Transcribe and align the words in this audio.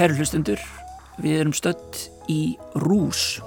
Kæru 0.00 0.14
hlustundur, 0.16 0.60
við 1.20 1.42
erum 1.42 1.52
stött 1.52 2.06
í 2.32 2.54
Rús, 2.80 3.42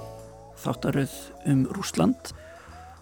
þáttaröð 0.62 1.10
um 1.50 1.64
Rúsland 1.74 2.30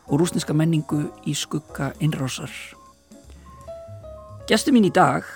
og 0.09 0.23
rúsneska 0.23 0.57
menningu 0.57 1.03
í 1.29 1.35
skugga 1.37 1.91
innrásar. 2.01 2.49
Gestur 4.49 4.73
mín 4.73 4.89
í 4.89 4.93
dag 4.97 5.29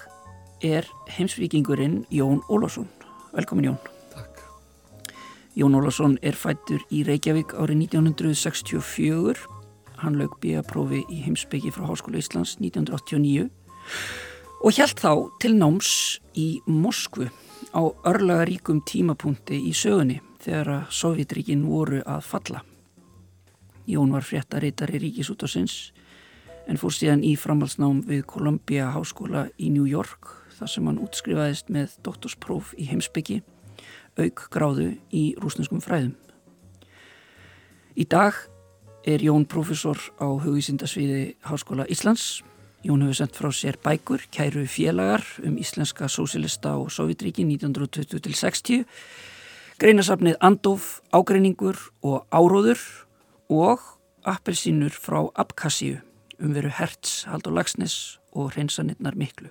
er 0.64 0.88
heimsvíkingurinn 1.12 2.06
Jón 2.08 2.40
Ólásson. 2.48 2.88
Velkomin 3.36 3.68
Jón. 3.68 3.78
Takk. 4.14 4.40
Jón 5.52 5.76
Ólásson 5.76 6.16
er 6.24 6.40
fættur 6.40 6.80
í 6.88 7.04
Reykjavík 7.04 7.52
árið 7.52 7.84
1964. 7.92 9.44
Hann 10.00 10.16
lög 10.16 10.40
bíaprófi 10.40 11.04
í 11.12 11.20
heimsbyggi 11.26 11.68
frá 11.68 11.84
Háskóla 11.92 12.24
Íslands 12.24 12.56
1989 12.64 13.50
og 14.64 14.72
hjælt 14.72 15.04
þá 15.04 15.12
til 15.36 15.58
náms 15.60 16.22
í 16.32 16.54
Moskvu 16.64 17.28
á 17.74 17.82
örlagaríkum 18.06 18.82
tímapunkti 18.86 19.58
í 19.68 19.72
sögunni 19.74 20.20
þegar 20.42 20.72
að 20.74 20.94
Sovjetríkin 20.94 21.64
voru 21.66 22.02
að 22.06 22.24
falla. 22.26 22.62
Jón 23.86 24.12
var 24.14 24.26
fréttaritari 24.26 25.00
ríkisútasins 25.02 25.92
en 26.66 26.78
fór 26.80 26.94
síðan 26.94 27.22
í 27.26 27.36
framhalsnám 27.38 28.02
við 28.08 28.24
Columbia 28.30 28.90
Háskóla 28.94 29.46
í 29.58 29.70
New 29.70 29.86
York 29.86 30.32
þar 30.56 30.72
sem 30.72 30.88
hann 30.88 31.00
útskrifaðist 31.02 31.70
með 31.72 31.94
doktorspróf 32.06 32.72
í 32.80 32.88
heimsbyggi, 32.90 33.42
auk 34.18 34.46
gráðu 34.50 34.94
í 35.14 35.24
rúsneskum 35.40 35.82
fræðum. 35.84 36.14
Í 37.96 38.04
dag 38.08 38.36
er 39.06 39.22
Jón 39.22 39.46
profesor 39.48 40.00
á 40.18 40.26
hugvísindasviði 40.26 41.36
Háskóla 41.46 41.86
Íslands 41.92 42.42
Jón 42.86 43.02
hefur 43.02 43.16
sendt 43.18 43.34
frá 43.34 43.48
sér 43.50 43.76
bækur, 43.82 44.28
kæru 44.30 44.62
félagar 44.70 45.24
um 45.42 45.56
íslenska 45.58 46.06
sósilista 46.06 46.76
og 46.78 46.92
Sovjetríki 46.94 47.42
1920-60, 47.42 48.84
greinasafnið 49.82 50.36
Andof, 50.38 51.00
Ágreiningur 51.10 51.80
og 52.06 52.28
Áróður 52.30 52.78
og 53.50 53.82
appelsínur 54.22 54.94
frá 54.94 55.24
Abkassíu 55.34 55.98
um 56.38 56.54
veru 56.54 56.70
Hertz, 56.70 57.24
Haldur 57.26 57.56
Lagsnes 57.58 58.20
og 58.30 58.54
hreinsanirnar 58.54 59.18
miklu. 59.18 59.50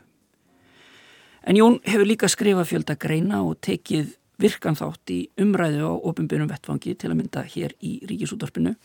En 1.43 1.59
Jón 1.59 1.81
hefur 1.83 2.07
líka 2.07 2.31
skrifað 2.31 2.71
fjölda 2.71 2.95
greina 2.95 3.43
og 3.43 3.59
tekið 3.59 4.15
virkan 4.39 4.79
þátt 4.79 5.11
í 5.11 5.21
umræðu 5.35 5.91
á 5.91 5.93
ofinbjörnum 6.07 6.55
vettfangi 6.55 6.95
til 6.95 7.11
að 7.11 7.19
mynda 7.19 7.43
hér 7.43 7.75
í 7.83 7.99
Ríkisútorpinu 8.07 8.77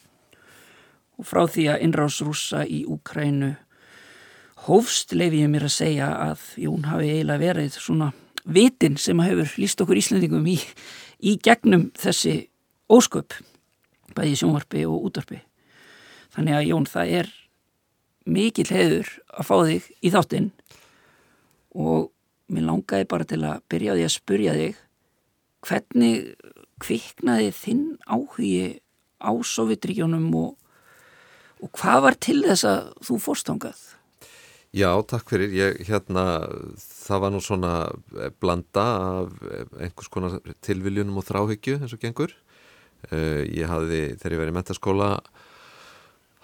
og 1.21 1.27
frá 1.29 1.47
því 1.47 1.71
að 1.71 1.83
innrás 1.87 2.19
rúsa 2.25 2.67
í 2.67 2.83
Úkrænu 2.89 3.55
hófst 4.67 5.15
leifi 5.17 5.45
ég 5.45 5.53
mér 5.53 5.67
að 5.69 5.77
segja 5.77 6.09
að 6.29 6.43
Jón 6.61 6.89
hafi 6.89 7.09
eiginlega 7.15 7.45
verið 7.45 7.77
svona 7.79 8.11
vitin 8.45 8.97
sem 9.01 9.21
hefur 9.25 9.55
líst 9.61 9.81
okkur 9.81 10.01
Íslandingum 10.01 10.47
í, 10.49 10.59
í 11.21 11.37
gegnum 11.43 11.89
þessi 11.99 12.35
ósköp 12.91 13.37
bæði 14.17 14.37
sjónvarpi 14.41 14.85
og 14.89 15.09
útvarpi 15.09 15.41
þannig 16.35 16.59
að 16.59 16.69
Jón 16.71 16.89
það 16.91 17.15
er 17.21 17.33
mikil 18.31 18.69
heiður 18.69 19.13
að 19.33 19.49
fá 19.49 19.57
þig 19.65 19.91
í 20.01 20.13
þáttinn 20.15 20.51
og 21.81 22.11
mér 22.51 22.67
langaði 22.67 23.09
bara 23.11 23.29
til 23.29 23.43
að 23.47 23.63
byrja 23.71 23.97
því 23.97 24.07
að 24.07 24.17
spurja 24.17 24.57
þig 24.59 24.81
hvernig 25.67 26.31
kviknaði 26.81 27.51
þinn 27.55 27.85
áhugi 28.09 28.81
á 29.21 29.31
Sovjetríkjónum 29.45 30.29
og, 30.41 30.55
og 31.61 31.73
hvað 31.77 32.05
var 32.07 32.17
til 32.17 32.39
þess 32.47 32.67
að 32.69 32.93
þú 33.05 33.19
fórstangað? 33.21 33.83
Já, 34.71 34.91
takk 35.03 35.27
fyrir. 35.33 35.51
Ég, 35.51 35.81
hérna, 35.89 36.25
það 36.79 37.23
var 37.25 37.33
nú 37.35 37.41
svona 37.43 37.73
blanda 38.39 38.85
af 39.19 39.33
einhvers 39.83 40.11
konar 40.15 40.37
tilviljunum 40.63 41.19
og 41.19 41.27
þráhyggju 41.27 41.81
eins 41.81 41.95
og 41.97 42.03
gengur. 42.03 42.37
Uh, 43.11 43.43
ég 43.49 43.67
hafði, 43.67 44.03
þegar 44.21 44.37
ég 44.37 44.43
verið 44.45 44.53
í 44.53 44.57
mentaskóla 44.59 45.09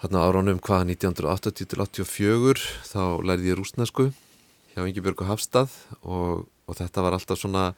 hérna 0.01 0.25
áraunum 0.27 0.59
hvaða 0.59 0.89
1980-84 0.89 2.65
þá 2.89 3.01
lærði 3.25 3.51
ég 3.51 3.59
rúsnesku 3.59 4.07
hjá 4.73 4.81
Ingebjörgu 4.83 5.25
Hafstað 5.29 5.73
og, 6.01 6.47
og 6.65 6.77
þetta 6.77 7.05
var 7.05 7.15
alltaf 7.17 7.39
svona 7.39 7.69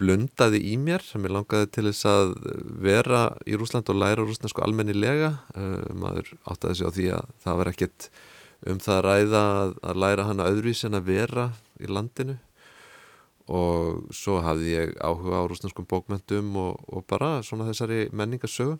blundaði 0.00 0.60
í 0.70 0.76
mér 0.80 1.02
sem 1.04 1.24
ég 1.26 1.34
langaði 1.34 1.70
til 1.72 1.86
þess 1.88 2.06
að 2.08 2.36
vera 2.84 3.24
í 3.48 3.56
Rúsland 3.58 3.90
og 3.92 3.98
læra 4.00 4.24
rúsnesku 4.24 4.62
almennilega. 4.64 5.34
Maður 5.92 6.32
áttaði 6.48 6.78
sig 6.78 6.88
á 6.88 6.94
því 6.96 7.08
að 7.18 7.34
það 7.44 7.58
var 7.60 7.70
ekkert 7.72 8.08
um 8.68 8.78
það 8.82 8.96
að 8.98 9.04
ræða 9.06 9.42
að, 9.42 9.74
að 9.82 10.00
læra 10.04 10.26
hana 10.28 10.48
öðruvís 10.50 10.84
en 10.86 10.98
að 10.98 11.10
vera 11.10 11.50
í 11.82 11.90
landinu. 11.90 12.38
Og 13.52 14.06
svo 14.14 14.38
hafði 14.44 14.74
ég 14.76 14.94
áhuga 15.02 15.42
á 15.42 15.48
rúsnarskum 15.50 15.88
bókmyndum 15.90 16.54
og, 16.62 16.82
og 16.86 17.04
bara 17.10 17.40
svona 17.46 17.66
þessari 17.68 18.06
menningarsögu. 18.14 18.78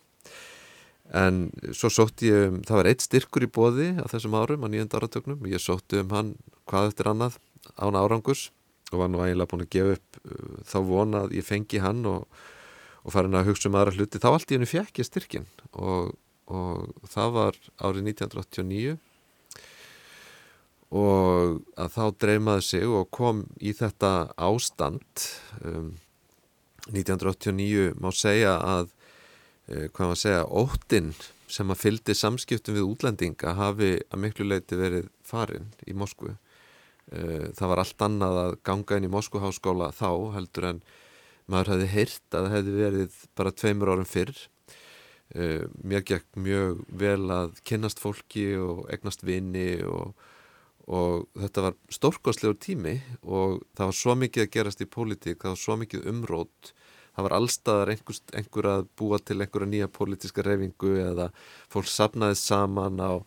En 1.11 1.49
svo 1.75 1.91
sótti 1.91 2.31
ég 2.31 2.47
um, 2.47 2.61
það 2.63 2.79
var 2.79 2.89
eitt 2.93 3.03
styrkur 3.03 3.43
í 3.43 3.51
bóði 3.51 3.89
á 3.99 4.07
þessum 4.07 4.37
árum 4.39 4.63
á 4.63 4.67
nýjönda 4.71 5.01
áratögnum, 5.01 5.43
ég 5.51 5.61
sótti 5.61 5.99
um 5.99 6.13
hann 6.15 6.31
hvað 6.69 6.93
eftir 6.93 7.09
annað 7.11 7.35
án 7.75 7.99
árangus 7.99 8.47
og 8.93 9.01
var 9.01 9.11
nú 9.11 9.19
ægilega 9.19 9.51
búin 9.51 9.65
að 9.65 9.73
gefa 9.75 9.97
upp 9.97 10.19
uh, 10.23 10.57
þá 10.63 10.77
vona 10.87 11.23
að 11.25 11.35
ég 11.37 11.47
fengi 11.47 11.83
hann 11.83 12.05
og, 12.07 12.23
og 13.03 13.15
farin 13.15 13.35
að 13.35 13.51
hugsa 13.51 13.67
um 13.67 13.77
aðra 13.77 13.97
hluti. 13.97 14.21
Þá 14.23 14.29
allt 14.31 14.53
í 14.53 14.57
hennu 14.57 14.69
fekk 14.69 15.03
ég 15.03 15.09
styrkin 15.09 15.49
og, 15.75 16.15
og 16.47 17.11
það 17.11 17.35
var 17.35 17.59
árið 17.83 18.13
1989 18.15 18.95
og 20.93 21.61
að 21.79 21.93
þá 21.95 22.03
dreymaði 22.21 22.65
sig 22.67 22.85
og 22.85 23.09
kom 23.13 23.43
í 23.57 23.73
þetta 23.73 24.29
ástand 24.37 25.23
um, 25.65 25.93
1989 26.91 27.93
má 27.97 28.11
segja 28.13 28.59
að 28.61 28.91
uh, 28.91 29.87
hvað 29.89 30.11
maður 30.11 30.21
segja, 30.21 30.43
óttinn 30.45 31.13
sem 31.53 31.73
að 31.73 31.81
fyldi 31.81 32.15
samskiptum 32.17 32.77
við 32.77 32.89
útlendinga 32.91 33.55
hafi 33.57 33.95
að 34.09 34.21
miklu 34.21 34.47
leiti 34.47 34.77
verið 34.77 35.09
farin 35.25 35.71
í 35.89 35.95
Moskvu. 35.97 36.35
Uh, 37.09 37.49
það 37.57 37.71
var 37.71 37.81
allt 37.83 38.05
annað 38.05 38.41
að 38.43 38.57
ganga 38.69 38.99
inn 38.99 39.07
í 39.09 39.13
Moskvuháskóla 39.13 39.89
þá 39.97 40.09
heldur 40.37 40.69
en 40.69 40.83
maður 41.49 41.73
hefði 41.73 41.87
heyrt 41.93 42.37
að 42.37 42.45
það 42.45 42.55
hefði 42.57 42.75
verið 42.77 43.17
bara 43.39 43.55
tveimur 43.63 43.93
árum 43.95 44.09
fyrr. 44.09 44.35
Uh, 45.33 45.65
mér 45.81 46.05
gekk 46.05 46.29
mjög 46.37 46.85
vel 47.01 47.25
að 47.33 47.57
kynnast 47.65 48.03
fólki 48.03 48.51
og 48.61 48.85
egnast 48.93 49.25
vini 49.25 49.81
og 49.89 50.13
og 50.91 51.29
þetta 51.39 51.67
var 51.67 51.77
stórkostlegur 51.91 52.57
tími 52.59 52.97
og 53.23 53.61
það 53.77 53.89
var 53.89 53.97
svo 53.99 54.15
mikið 54.19 54.43
að 54.43 54.51
gerast 54.55 54.83
í 54.83 54.89
pólitík, 54.89 55.39
það 55.39 55.55
var 55.55 55.61
svo 55.61 55.77
mikið 55.79 56.09
umrót. 56.11 56.73
Það 57.13 57.27
var 57.27 57.35
allstaðar 57.37 57.91
einhver, 57.93 58.19
einhver 58.33 58.67
að 58.71 58.85
búa 58.99 59.19
til 59.21 59.37
einhverja 59.37 59.69
nýja 59.69 59.89
pólitíska 59.93 60.43
refingu 60.43 60.95
eða 60.97 61.29
fólk 61.71 61.87
sapnaðist 61.87 62.49
saman 62.49 62.97
á, 62.99 63.21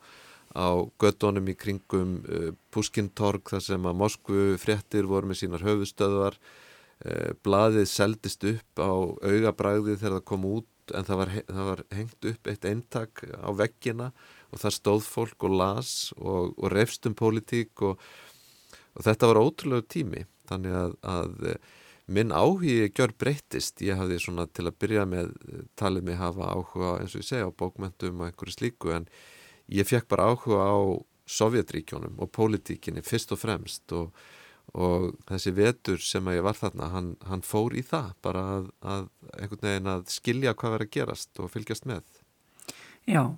á 0.53 0.67
gödónum 0.99 1.47
í 1.47 1.55
kringum 1.57 2.17
uh, 2.27 2.51
Puskintorg 2.69 3.47
þar 3.49 3.63
sem 3.63 3.87
að 3.87 3.99
Moskvu 4.03 4.47
fréttir 4.61 5.07
voru 5.07 5.31
með 5.31 5.41
sínar 5.41 5.63
höfustöðvar 5.65 6.35
uh, 6.35 7.31
blaðið 7.47 7.87
seldist 7.89 8.43
upp 8.51 8.83
á 8.83 8.91
augabræði 9.23 9.95
þegar 9.95 10.19
það 10.19 10.27
kom 10.33 10.49
út 10.51 10.93
en 10.95 11.07
það 11.07 11.21
var, 11.21 11.31
það 11.47 11.69
var 11.71 11.83
hengt 11.95 12.27
upp 12.31 12.51
eitt 12.51 12.67
eintak 12.67 13.23
á 13.23 13.49
veggina 13.55 14.11
og 14.51 14.61
það 14.61 14.75
stóð 14.77 15.03
fólk 15.07 15.47
og 15.47 15.57
las 15.59 15.91
og, 16.17 16.53
og 16.55 16.71
refst 16.73 17.07
um 17.09 17.15
pólitík 17.17 17.83
og, 17.85 17.99
og 18.95 19.05
þetta 19.07 19.31
var 19.31 19.41
ótrúlega 19.41 19.87
tími. 19.91 20.23
Þannig 20.47 20.77
að, 20.79 20.95
að 21.03 21.49
eh, 21.51 21.75
minn 22.07 22.31
áhugi 22.31 22.87
gjör 22.87 23.13
breyttist. 23.19 23.83
Ég 23.83 23.99
hafði 23.99 24.21
svona 24.23 24.47
til 24.47 24.67
að 24.69 24.79
byrja 24.79 25.05
með 25.09 25.35
eh, 25.51 25.67
talið 25.79 26.07
mig 26.07 26.19
hafa 26.21 26.53
áhuga 26.53 26.95
eins 27.01 27.15
og 27.15 27.23
ég 27.23 27.29
segja 27.29 27.51
á 27.51 27.59
bókmentum 27.59 28.21
og 28.23 28.29
einhverju 28.29 28.55
slíku 28.55 28.95
en 28.95 29.07
ég 29.67 29.87
fekk 29.87 30.09
bara 30.11 30.31
áhuga 30.31 30.63
á 30.63 30.77
Sovjetríkjónum 31.27 32.21
og 32.23 32.31
pólitíkinni 32.31 33.03
fyrst 33.03 33.33
og 33.35 33.41
fremst 33.41 33.91
og, 33.91 34.13
og 34.79 35.17
þessi 35.27 35.51
vetur 35.57 35.99
sem 35.99 36.23
að 36.23 36.37
ég 36.37 36.45
var 36.47 36.55
þarna 36.55 36.87
hann, 36.93 37.09
hann 37.27 37.43
fór 37.43 37.75
í 37.75 37.83
það 37.83 38.13
bara 38.23 38.45
að, 38.53 38.69
að 38.79 39.09
einhvern 39.33 39.67
veginn 39.67 39.91
að 39.91 40.05
skilja 40.13 40.55
hvað 40.55 40.77
verið 40.77 40.87
að 40.87 40.95
gerast 40.95 41.43
og 41.43 41.51
fylgjast 41.51 41.89
með. 41.91 42.05
Já 43.07 43.35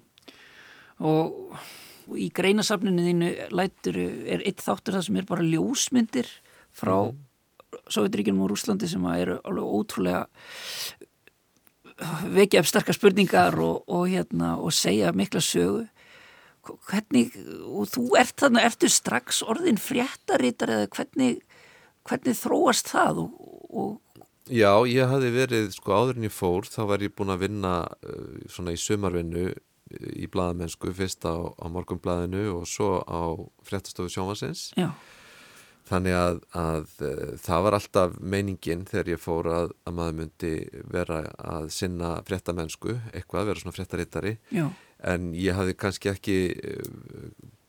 og, 1.00 1.58
í 2.18 2.30
greinasafninu 2.34 3.06
þínu 3.06 3.32
lætur 3.54 4.00
er 4.00 4.42
eitt 4.42 4.64
þáttur 4.66 4.98
það 4.98 5.06
sem 5.08 5.20
er 5.22 5.28
bara 5.30 5.46
ljósmyndir 5.46 6.32
frá 6.74 6.96
mm. 7.12 7.20
Sovjetríkinum 7.90 8.42
og 8.42 8.50
Rúslandi 8.50 8.90
sem 8.90 9.04
eru 9.14 9.38
alveg 9.46 9.74
ótrúlega 9.78 10.24
vekja 12.34 12.64
upp 12.64 12.70
starka 12.70 12.96
spurningar 12.96 13.58
og, 13.62 13.84
og, 13.86 14.08
hérna, 14.10 14.56
og 14.58 14.74
segja 14.74 15.14
mikla 15.14 15.42
sögu 15.44 15.86
hvernig, 16.90 17.34
og 17.66 17.88
þú 17.90 18.04
ert 18.20 18.36
þarna 18.42 18.64
ertu 18.68 18.90
strax 18.92 19.42
orðin 19.42 19.80
fréttarítar 19.82 20.70
eða 20.76 20.90
hvernig, 20.94 21.40
hvernig 22.06 22.38
þróast 22.38 22.92
það 22.92 23.24
og, 23.26 23.50
og 23.70 23.98
Já, 24.50 24.82
ég 24.90 25.06
hafi 25.06 25.30
verið, 25.30 25.68
sko 25.76 25.94
áður 25.94 26.18
en 26.18 26.26
ég 26.26 26.34
fór 26.34 26.66
þá 26.66 26.80
var 26.90 27.04
ég 27.06 27.14
búin 27.14 27.30
að 27.30 27.44
vinna 27.44 27.74
uh, 27.86 28.38
svona 28.50 28.74
í 28.74 28.80
sumarvinnu 28.82 29.44
uh, 29.52 29.58
í 30.14 30.28
bladamennsku 30.32 30.94
fyrst 30.96 31.26
á, 31.26 31.36
á 31.36 31.66
morgumbladinu 31.72 32.46
og 32.58 32.68
svo 32.70 33.00
á 33.04 33.34
fréttastofu 33.66 34.12
sjónvarsins 34.14 34.70
Já 34.80 34.92
Þannig 35.90 36.14
að, 36.14 36.40
að 36.54 36.92
uh, 37.02 37.30
það 37.42 37.64
var 37.66 37.78
alltaf 37.80 38.18
meiningin 38.22 38.86
þegar 38.90 39.08
ég 39.16 39.22
fór 39.22 39.50
að, 39.50 39.72
að 39.90 39.96
maður 39.98 40.18
myndi 40.20 40.52
vera 40.92 41.24
að 41.42 41.70
sinna 41.74 42.12
fréttamennsku, 42.28 42.94
eitthvað, 43.10 43.50
vera 43.50 43.64
svona 43.64 43.76
fréttarittari. 43.78 44.36
En 45.10 45.32
ég 45.34 45.58
hafði 45.58 45.76
kannski 45.82 46.12
ekki 46.12 46.38
uh, 46.54 46.92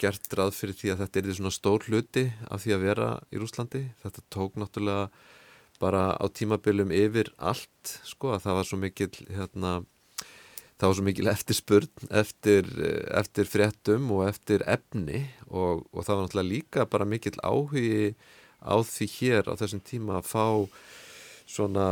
gert 0.00 0.28
ráð 0.36 0.52
fyrir 0.58 0.76
því 0.76 0.92
að 0.92 1.04
þetta 1.04 1.22
er 1.22 1.38
svona 1.38 1.54
stór 1.56 1.86
hluti 1.88 2.26
af 2.50 2.64
því 2.64 2.76
að 2.76 2.86
vera 2.90 3.10
í 3.32 3.40
Rúslandi. 3.40 3.84
Þetta 4.04 4.26
tók 4.36 4.60
náttúrulega 4.60 5.08
bara 5.80 6.10
á 6.12 6.24
tímabilum 6.28 6.92
yfir 6.92 7.32
allt, 7.38 7.94
sko, 8.04 8.34
að 8.34 8.44
það 8.44 8.58
var 8.58 8.68
svo 8.68 8.80
mikil, 8.82 9.12
hérna, 9.32 9.78
var 10.88 10.96
svo 10.96 11.04
mikil 11.04 11.28
eftirspurn 11.32 12.12
eftir, 12.22 12.68
eftir 13.20 13.48
fréttum 13.48 14.08
og 14.16 14.28
eftir 14.28 14.64
efni 14.64 15.26
og, 15.48 15.84
og 15.92 16.06
það 16.06 16.14
var 16.14 16.24
náttúrulega 16.24 16.52
líka 16.54 16.86
bara 16.88 17.08
mikil 17.08 17.36
áhugi 17.44 18.14
á 18.60 18.76
því 18.84 19.10
hér 19.18 19.50
á 19.50 19.54
þessum 19.60 19.84
tíma 19.84 20.20
að 20.20 20.30
fá 20.30 20.46
svona 21.50 21.86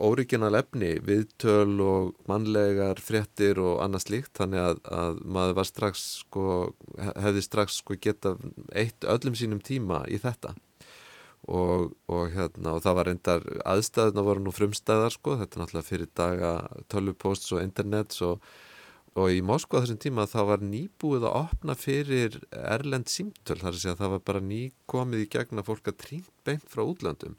óriginal 0.00 0.54
efni, 0.56 0.94
viðtöl 1.04 1.76
og 1.84 2.12
mannlegar 2.30 3.00
fréttir 3.02 3.60
og 3.60 3.82
annað 3.84 4.06
slíkt. 4.06 4.32
Þannig 4.38 4.62
að, 4.62 4.78
að 4.88 5.18
maður 5.36 5.58
var 5.58 5.68
strax 5.68 6.04
sko, 6.22 6.44
hefði 6.96 7.42
strax 7.44 7.80
sko 7.82 7.98
geta 8.00 8.36
eitt 8.72 9.04
öllum 9.04 9.36
sínum 9.36 9.60
tíma 9.60 10.02
í 10.08 10.20
þetta 10.22 10.54
og, 11.48 11.94
og, 12.06 12.26
hérna, 12.34 12.76
og 12.76 12.84
það 12.84 12.98
var 12.98 13.10
reyndar 13.10 13.46
aðstæðuna 13.72 14.26
voru 14.26 14.44
nú 14.44 14.52
frumstæðar 14.54 15.14
sko, 15.14 15.38
þetta 15.40 15.58
er 15.58 15.64
náttúrulega 15.64 15.88
fyrir 15.88 16.12
daga 16.14 16.52
tölvuposts 16.92 17.54
og 17.56 17.64
internets 17.64 18.22
og, 18.22 18.44
og 19.18 19.32
í 19.34 19.42
Moskva 19.44 19.82
þessum 19.82 19.98
tíma 20.04 20.28
þá 20.30 20.38
var 20.52 20.62
nýbúið 20.62 21.26
að 21.26 21.40
opna 21.42 21.76
fyrir 21.78 22.38
erlend 22.52 23.10
símtöl, 23.10 23.58
þar 23.58 23.74
að 23.74 23.82
segja 23.82 23.96
að 23.96 24.04
það 24.04 24.14
var 24.14 24.24
bara 24.30 24.46
nýkomið 24.52 25.26
í 25.26 25.28
gegna 25.34 25.66
fólk 25.66 25.90
að 25.90 26.00
tringt 26.06 26.32
beint 26.46 26.66
frá 26.70 26.86
útlandum 26.86 27.36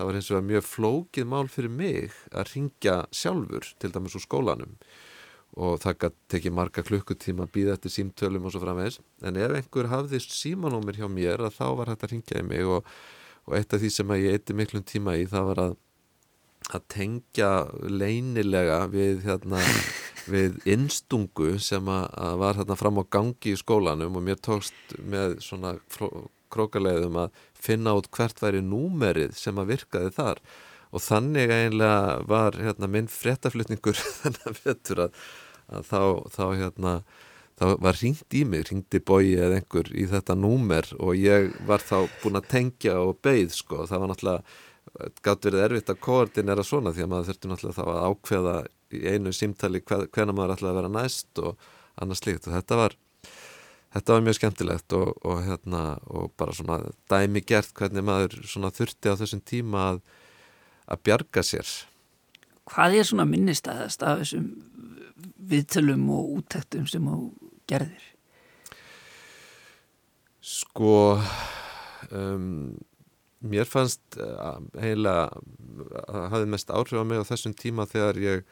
það 0.00 0.08
var 0.08 0.16
eins 0.16 0.32
og 0.32 0.48
mjög 0.48 0.66
flókið 0.66 1.28
mál 1.28 1.46
fyrir 1.52 1.72
mig 1.76 2.18
að 2.32 2.52
ringja 2.54 2.96
sjálfur 3.12 3.66
til 3.80 3.92
dæmis 3.92 4.16
úr 4.16 4.24
skólanum. 4.24 4.74
Og 5.60 5.80
það 5.82 6.12
tekið 6.30 6.54
marga 6.54 6.84
klukkutíma 6.86 7.44
að 7.44 7.54
býða 7.56 7.74
eftir 7.74 7.92
símtölum 7.92 8.46
og 8.46 8.54
svo 8.54 8.62
framvegs 8.62 9.00
en 9.26 9.36
ef 9.36 9.56
einhver 9.58 9.90
hafði 9.90 10.20
símanúmir 10.22 11.00
hjá 11.00 11.08
mér 11.10 11.42
að 11.42 11.56
þá 11.58 11.66
var 11.80 11.90
hægt 11.90 12.06
að 12.06 12.14
ringja 12.14 12.40
í 12.40 12.46
mig 12.46 12.70
og 12.70 12.86
og 13.48 13.56
eitt 13.58 13.72
af 13.74 13.82
því 13.82 13.92
sem 13.94 14.16
ég 14.18 14.36
eitti 14.36 14.56
miklum 14.56 14.84
tíma 14.86 15.16
í 15.20 15.28
það 15.30 15.48
var 15.52 15.64
að 15.68 15.78
að 16.70 16.82
tengja 16.92 17.50
leynilega 17.88 18.82
við 18.92 19.24
hérna 19.24 19.60
við 20.34 20.58
innstungu 20.68 21.56
sem 21.62 21.88
að, 21.90 22.34
var 22.42 22.58
hérna 22.60 22.76
fram 22.78 23.00
á 23.00 23.04
gangi 23.10 23.54
í 23.54 23.58
skólanum 23.58 24.18
og 24.18 24.26
mér 24.26 24.40
tókst 24.44 24.98
með 25.00 25.38
svona 25.44 25.76
krókaleiðum 26.50 27.18
að 27.24 27.40
finna 27.60 27.94
út 27.98 28.10
hvert 28.14 28.42
væri 28.42 28.60
númerið 28.64 29.34
sem 29.38 29.58
að 29.60 29.74
virkaði 29.74 30.12
þar. 30.16 30.42
Og 30.90 31.02
þannig 31.04 31.52
eiginlega 31.54 32.20
var 32.26 32.56
hérna 32.58 32.88
minn 32.90 33.10
fréttaflutningur 33.10 33.98
þannig 34.20 34.96
að, 34.96 35.10
að 35.70 35.90
þá, 35.90 36.00
þá 36.34 36.44
hérna 36.58 36.94
þá 37.60 37.76
var 37.84 37.98
ringt 38.00 38.34
í 38.36 38.40
mig, 38.48 38.64
ringdi 38.70 39.02
bói 39.04 39.34
eða 39.36 39.60
einhver 39.60 39.90
í 39.92 40.06
þetta 40.08 40.36
númer 40.38 40.86
og 40.96 41.12
ég 41.18 41.50
var 41.68 41.84
þá 41.84 42.08
búin 42.22 42.40
að 42.40 42.48
tengja 42.54 42.96
og 43.02 43.18
beigð 43.20 43.52
sko, 43.58 43.84
það 43.90 44.00
var 44.00 44.12
náttúrulega 44.14 45.10
gátt 45.24 45.44
verið 45.46 45.64
erfitt 45.66 45.92
að 45.92 46.00
koordinera 46.06 46.64
svona 46.66 46.94
því 46.94 47.04
að 47.04 47.10
maður 47.12 47.28
þurfti 47.28 47.50
náttúrulega 47.50 47.76
þá 47.76 47.90
að 47.92 48.06
ákveða 48.08 48.54
í 48.90 49.02
einu 49.12 49.32
símtali 49.36 49.82
hvena 49.84 50.34
maður 50.34 50.56
ætlaði 50.56 50.72
að 50.72 50.80
vera 50.80 50.92
næst 50.94 51.42
og 51.44 51.68
annars 52.00 52.24
líkt 52.24 52.48
og 52.48 52.56
þetta 52.56 52.78
var 52.80 52.96
þetta 53.94 54.16
var 54.16 54.24
mjög 54.24 54.38
skemmtilegt 54.38 54.96
og, 54.96 55.12
og 55.26 55.44
hérna 55.44 55.84
og 56.08 56.32
bara 56.40 56.56
svona 56.56 56.80
dæmi 57.12 57.44
gert 57.46 57.74
hvernig 57.76 58.06
maður 58.06 58.40
svona 58.48 58.72
þurfti 58.74 59.12
á 59.12 59.20
þessum 59.20 59.44
tíma 59.44 59.84
að, 59.92 60.02
að 60.90 61.04
bjarga 61.10 61.44
sér. 61.46 61.76
Hvað 62.70 62.98
er 63.00 63.08
svona 63.08 63.28
minnistæðast 63.28 64.04
af 64.06 64.22
þessum 64.22 64.50
viðtölum 65.50 66.08
og 66.14 66.36
útæktum 66.38 66.86
sem 66.90 67.06
á 67.10 67.16
gerðir? 67.70 68.06
Sko 70.40 71.20
um, 72.10 72.74
mér 73.40 73.68
fannst 73.68 74.18
heila 74.80 75.14
að 75.30 76.26
hafði 76.34 76.50
mest 76.52 76.72
áhrif 76.74 77.00
á 77.00 77.04
mig 77.06 77.22
á 77.22 77.30
þessum 77.30 77.54
tíma 77.56 77.86
þegar 77.88 78.20
ég 78.20 78.44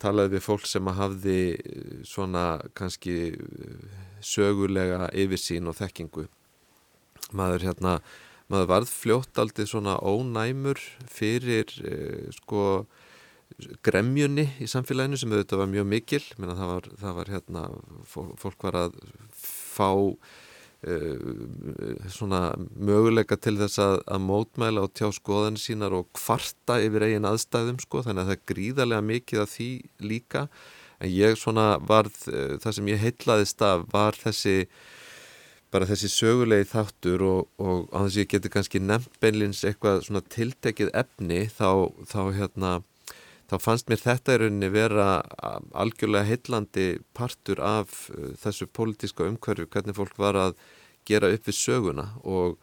talaði 0.00 0.36
við 0.36 0.44
fólk 0.46 0.66
sem 0.68 0.90
hafði 0.96 1.40
uh, 1.54 2.00
svona 2.08 2.44
kannski 2.78 3.16
uh, 3.36 3.84
sögulega 4.24 5.10
yfirsín 5.16 5.68
og 5.70 5.78
þekkingu 5.80 6.26
maður 7.36 7.68
hérna 7.68 7.98
maður 8.50 8.70
varð 8.72 8.90
fljótt 8.90 9.38
aldrei 9.38 9.68
svona 9.68 9.98
ónæmur 10.00 10.80
fyrir 11.10 11.70
uh, 11.84 12.26
sko 12.40 12.64
gremjunni 13.86 14.46
í 14.62 14.68
samfélaginu 14.70 15.18
sem 15.20 15.32
auðvitað 15.32 15.62
var 15.62 15.70
mjög 15.70 15.88
mikil. 15.90 16.22
Menna, 16.38 16.56
það, 16.58 16.70
var, 16.74 16.88
það 17.02 17.16
var 17.18 17.32
hérna 17.34 17.64
fólk 18.10 18.66
var 18.66 18.78
að 18.80 19.00
fá 19.40 19.90
uh, 19.90 21.32
svona 22.12 22.42
möguleika 22.74 23.38
til 23.40 23.56
þess 23.60 23.82
að, 23.84 23.96
að 24.06 24.24
mótmæla 24.26 24.84
og 24.86 24.94
tjá 24.96 25.08
skoðan 25.16 25.58
sínar 25.60 25.96
og 25.96 26.10
kvarta 26.16 26.80
yfir 26.84 27.08
eigin 27.08 27.28
aðstæðum 27.30 27.80
sko. 27.82 28.04
Þannig 28.06 28.24
að 28.24 28.32
það 28.32 28.38
er 28.38 28.46
gríðarlega 28.54 29.08
mikið 29.10 29.44
af 29.44 29.52
því 29.56 29.72
líka. 30.12 30.46
En 31.00 31.12
ég 31.14 31.36
svona 31.40 31.68
varð 31.80 32.24
uh, 32.32 32.56
það 32.62 32.78
sem 32.78 32.90
ég 32.94 33.04
heitlaðist 33.04 33.68
af 33.68 33.86
var 33.92 34.18
þessi 34.18 34.64
bara 35.70 35.86
þessi 35.86 36.10
sögulegi 36.10 36.66
þáttur 36.72 37.22
og, 37.22 37.40
og 37.62 37.90
á 37.94 38.02
þess 38.02 38.16
að 38.16 38.20
ég 38.20 38.30
geti 38.32 38.50
kannski 38.52 38.80
nefnt 38.82 39.18
beinlins 39.22 39.62
eitthvað 39.66 40.02
svona 40.06 40.22
tiltekið 40.34 40.90
efni 40.98 41.44
þá, 41.46 41.90
þá 42.10 42.20
hérna 42.34 42.72
þá 43.50 43.56
fannst 43.58 43.88
mér 43.90 44.02
þetta 44.02 44.36
í 44.36 44.42
rauninni 44.44 44.68
vera 44.70 45.06
algjörlega 45.74 46.28
heillandi 46.28 46.90
partur 47.16 47.62
af 47.64 48.06
uh, 48.14 48.30
þessu 48.38 48.68
pólitíska 48.70 49.26
umhverju, 49.26 49.70
hvernig 49.70 49.98
fólk 49.98 50.20
var 50.20 50.38
að 50.38 50.54
gera 51.08 51.32
upp 51.34 51.48
við 51.48 51.56
söguna. 51.56 52.06
Og, 52.22 52.60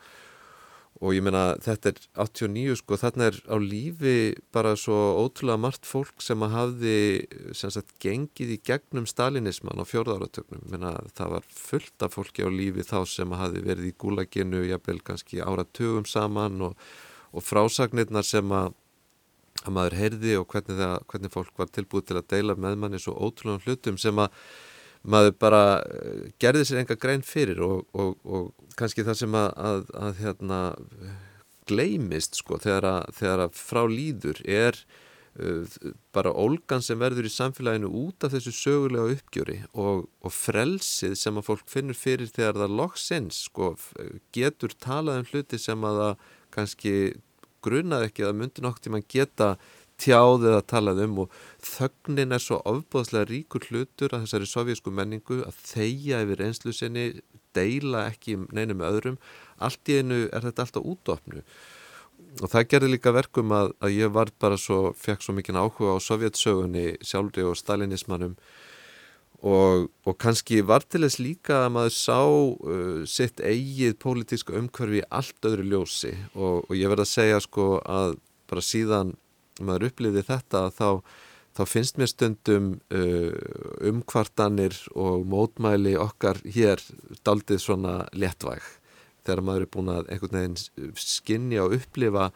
og 1.02 1.14
ég 1.14 1.26
meina 1.26 1.58
þetta 1.62 1.92
er 1.92 2.00
89 2.24 2.78
sko, 2.80 3.00
þarna 3.02 3.28
er 3.32 3.42
á 3.52 3.58
lífi 3.60 4.16
bara 4.56 4.78
svo 4.80 4.96
ótrúlega 5.26 5.60
margt 5.68 5.90
fólk 5.90 6.24
sem 6.24 6.46
að 6.46 6.56
hafði 6.56 6.96
sem 7.58 7.74
sagt 7.74 7.98
gengið 8.04 8.56
í 8.56 8.62
gegnum 8.72 9.10
stalinisman 9.10 9.84
á 9.84 9.86
fjórðáratögnum, 9.90 10.72
það 11.18 11.36
var 11.36 11.52
fullt 11.52 12.08
af 12.08 12.16
fólki 12.16 12.48
á 12.48 12.50
lífi 12.50 12.88
þá 12.88 13.02
sem 13.10 13.36
að 13.36 13.44
hafi 13.44 13.68
verið 13.68 13.92
í 13.92 13.96
gúlaginu, 14.00 14.64
jafnvel 14.72 15.04
kannski 15.06 15.44
áratugum 15.44 16.08
saman 16.08 16.70
og, 16.72 16.90
og 17.36 17.46
frásagnirnar 17.46 18.26
sem 18.26 18.56
að 18.56 18.72
að 19.68 19.76
maður 19.78 20.00
heyrði 20.02 20.34
og 20.40 20.48
hvernig, 20.52 20.80
það, 20.80 20.98
hvernig 21.12 21.34
fólk 21.36 21.62
var 21.62 21.72
tilbúið 21.76 22.10
til 22.10 22.18
að 22.20 22.28
deila 22.34 22.58
með 22.58 22.82
manni 22.82 23.02
svo 23.04 23.16
ótrúlega 23.16 23.68
hlutum 23.68 24.00
sem 24.02 24.24
að 24.24 24.42
maður 25.08 25.34
bara 25.40 25.64
eh, 25.86 26.28
gerði 26.42 26.66
sér 26.68 26.82
enga 26.84 26.98
grein 27.00 27.24
fyrir 27.26 27.62
og, 27.64 27.86
og, 27.96 28.16
og 28.26 28.70
kannski 28.80 29.06
það 29.08 29.20
sem 29.22 29.38
að, 29.38 29.50
að, 29.70 29.90
að 30.02 30.22
hérna, 30.24 30.62
gleimist 31.68 32.40
sko 32.40 32.60
þegar 32.64 32.88
að, 32.88 33.12
þegar 33.20 33.44
að 33.48 33.60
frá 33.60 33.82
líður 33.92 34.42
er 34.48 34.78
uh, 35.42 35.78
bara 36.16 36.32
ólgan 36.32 36.84
sem 36.86 37.00
verður 37.00 37.28
í 37.28 37.34
samfélaginu 37.34 37.92
út 38.06 38.24
af 38.24 38.34
þessu 38.36 38.54
sögulega 38.56 39.18
uppgjöri 39.18 39.60
og, 39.74 40.08
og 40.24 40.34
frelsið 40.34 41.18
sem 41.20 41.40
að 41.40 41.50
fólk 41.50 41.68
finnur 41.72 42.00
fyrir 42.00 42.32
þegar 42.32 42.62
það 42.64 42.78
loksins 42.82 43.44
sko 43.50 43.74
getur 44.36 44.76
talað 44.80 45.24
um 45.24 45.32
hluti 45.32 45.60
sem 45.62 45.88
að 45.88 46.02
það 46.04 46.28
kannski 46.58 46.96
grunaði 47.68 48.10
ekki 48.10 48.28
að 48.28 48.40
myndi 48.42 48.66
nokk 48.66 48.82
til 48.82 48.96
mann 48.96 49.06
geta 49.12 49.56
tjáðið 50.02 50.56
að 50.60 50.68
talað 50.70 51.02
um 51.08 51.24
og 51.24 51.40
þögnin 51.66 52.36
er 52.36 52.44
svo 52.44 52.60
ofbóðslega 52.70 53.30
ríkur 53.32 53.66
hlutur 53.70 54.14
að 54.14 54.28
þessari 54.28 54.50
sovjísku 54.52 54.94
menningu 54.94 55.42
að 55.48 55.58
þeia 55.72 56.22
yfir 56.26 56.44
einslu 56.46 56.74
sinni, 56.76 57.08
deila 57.58 58.06
ekki 58.12 58.38
neinu 58.54 58.78
með 58.78 58.92
öðrum. 58.92 59.18
Allt 59.58 59.90
í 59.90 59.98
einu 59.98 60.28
er 60.28 60.46
þetta 60.46 60.68
alltaf 60.68 60.86
útofnu 60.86 61.44
og 62.42 62.52
það 62.52 62.68
gerði 62.72 62.90
líka 62.92 63.14
verkum 63.16 63.54
að, 63.56 63.72
að 63.82 63.96
ég 63.96 64.14
var 64.14 64.30
bara 64.42 64.58
svo, 64.62 64.92
fekk 64.98 65.24
svo 65.26 65.34
mikið 65.38 65.58
áhuga 65.58 65.98
á 65.98 66.06
sovjetsögunni 66.06 66.86
sjálfri 67.06 67.46
og 67.48 67.58
stalinismannum 67.58 68.36
og, 69.46 69.90
og 70.08 70.18
kannski 70.18 70.64
var 70.66 70.86
til 70.90 71.04
þess 71.06 71.20
líka 71.22 71.60
að 71.66 71.74
maður 71.76 71.94
sá 71.94 72.22
uh, 72.26 73.04
sitt 73.06 73.42
eigið 73.44 73.98
pólitíska 74.02 74.56
umhverfi 74.58 75.04
allt 75.14 75.46
öðru 75.46 75.68
ljósi. 75.74 76.16
Og, 76.34 76.66
og 76.66 76.74
ég 76.78 76.90
verði 76.90 77.06
að 77.06 77.14
segja 77.14 77.40
sko 77.46 77.68
að 77.86 78.18
bara 78.50 78.66
síðan 78.66 79.14
maður 79.62 79.90
upplýði 79.92 80.24
þetta 80.26 80.64
þá, 80.74 80.90
þá 81.58 81.64
finnst 81.70 82.02
mér 82.02 82.12
stundum 82.12 82.72
uh, 82.90 83.38
umkvartanir 83.92 84.78
og 84.98 85.28
mótmæli 85.30 85.94
okkar 86.02 86.42
hér 86.46 86.82
daldið 87.28 87.62
svona 87.62 88.00
léttvæg. 88.18 88.66
Þegar 89.28 89.44
maður 89.44 89.68
er 89.68 89.74
búin 89.76 89.92
að 89.94 90.14
einhvern 90.14 90.40
veginn 90.40 90.96
skinni 90.98 91.60
og 91.62 91.78
upplifa 91.78 92.32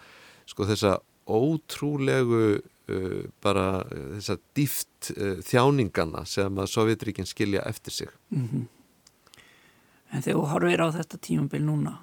sko 0.50 0.68
þessa 0.70 1.00
ótrúlegu 1.32 2.60
uh, 2.92 3.24
bara 3.44 3.82
uh, 3.82 4.06
þessa 4.18 4.38
dýft 4.58 5.12
uh, 5.16 5.40
þjáningana 5.48 6.26
sem 6.30 6.62
að 6.62 6.72
Sovjetríkinn 6.74 7.30
skilja 7.30 7.64
eftir 7.70 7.98
sig. 8.02 8.14
Mm 8.30 8.48
-hmm. 8.48 8.70
En 10.12 10.22
þegar 10.22 10.40
þú 10.40 10.48
horfir 10.52 10.84
á 10.84 10.88
þetta 10.92 11.18
tímambil 11.18 11.64
núna, 11.64 11.94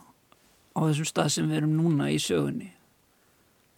á 0.73 0.81
þessum 0.81 1.09
stað 1.09 1.29
sem 1.29 1.49
við 1.49 1.57
erum 1.61 1.77
núna 1.77 2.09
í 2.11 2.19
sögunni, 2.19 2.73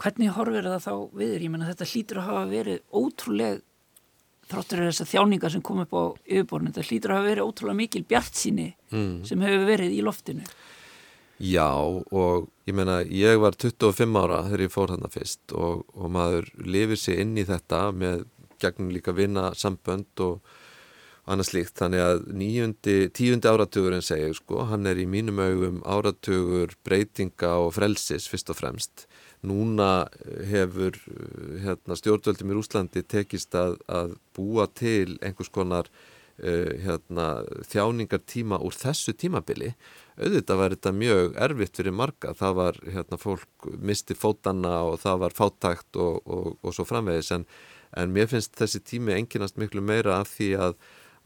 hvernig 0.01 0.31
horfir 0.37 0.69
það 0.71 0.87
þá 0.87 0.95
við? 1.19 1.43
Ég 1.43 1.51
menna 1.51 1.69
þetta 1.71 1.91
hlýtur 1.91 2.21
að 2.21 2.29
hafa 2.29 2.45
verið 2.51 2.79
ótrúleg, 2.95 3.63
þráttur 4.51 4.81
er 4.81 4.91
þess 4.91 5.05
að 5.05 5.11
þjáningar 5.13 5.55
sem 5.55 5.63
kom 5.63 5.83
upp 5.83 5.95
á 5.95 6.05
yfirborðinu, 6.25 6.73
þetta 6.73 6.89
hlýtur 6.89 7.11
að 7.11 7.19
hafa 7.19 7.29
verið 7.29 7.49
ótrúlega 7.49 7.81
mikil 7.81 8.05
bjart 8.05 8.35
síni 8.35 8.69
mm. 8.91 9.25
sem 9.25 9.41
hefur 9.41 9.67
verið 9.67 9.97
í 9.99 10.01
loftinu. 10.07 10.47
Já 11.41 11.73
og 11.73 12.51
ég 12.69 12.77
meina 12.77 13.01
ég 13.01 13.41
var 13.41 13.57
25 13.57 14.19
ára 14.21 14.43
þegar 14.45 14.65
ég 14.67 14.73
fór 14.75 14.91
þarna 14.93 15.09
fyrst 15.13 15.55
og, 15.57 15.87
og 15.97 16.13
maður 16.13 16.51
lifir 16.61 17.01
sér 17.01 17.23
inn 17.25 17.39
í 17.41 17.47
þetta 17.49 17.87
með 17.97 18.27
gegnum 18.61 18.91
líka 18.93 19.15
vinna 19.17 19.51
sambönd 19.57 20.21
og 20.21 20.43
annað 21.31 21.51
slíkt 21.51 21.81
þannig 21.81 22.03
að 22.05 22.23
nýjundi, 22.37 22.97
tíundi 23.17 23.49
áratugurinn 23.49 24.05
segja 24.05 24.33
sko, 24.37 24.65
hann 24.69 24.89
er 24.89 25.01
í 25.01 25.07
mínum 25.09 25.41
augum 25.41 25.81
áratugur 25.87 26.75
breytinga 26.87 27.55
og 27.63 27.75
frelsis 27.77 28.29
fyrst 28.31 28.51
og 28.53 28.59
fremst. 28.59 29.07
Núna 29.47 30.09
hefur 30.51 30.97
hérna, 31.63 31.97
stjórnvöldum 31.97 32.53
í 32.53 32.59
Úslandi 32.61 33.05
tekist 33.07 33.55
að, 33.57 33.79
að 33.89 34.17
búa 34.37 34.67
til 34.77 35.17
einhvers 35.25 35.53
konar 35.55 35.89
uh, 36.41 36.71
hérna, 36.85 37.27
þjáningartíma 37.71 38.61
úr 38.65 38.77
þessu 38.77 39.15
tímabili 39.17 39.75
auðvitað 40.21 40.61
var 40.61 40.75
þetta 40.75 40.93
mjög 40.95 41.37
erfitt 41.47 41.81
fyrir 41.81 41.97
marga, 41.97 42.35
það 42.37 42.57
var 42.59 42.79
hérna 42.85 43.19
fólk 43.21 43.69
misti 43.81 44.17
fótanna 44.19 44.81
og 44.89 44.99
það 45.05 45.23
var 45.25 45.37
fátækt 45.37 46.01
og, 46.01 46.21
og, 46.27 46.49
og 46.61 46.77
svo 46.77 46.87
framvegis 46.89 47.33
en, 47.37 47.47
en 47.97 48.13
mér 48.15 48.29
finnst 48.31 48.59
þessi 48.59 48.83
tími 48.85 49.17
enginast 49.17 49.61
miklu 49.61 49.83
meira 49.85 50.21
af 50.21 50.35
því 50.35 50.51
að, 50.67 50.77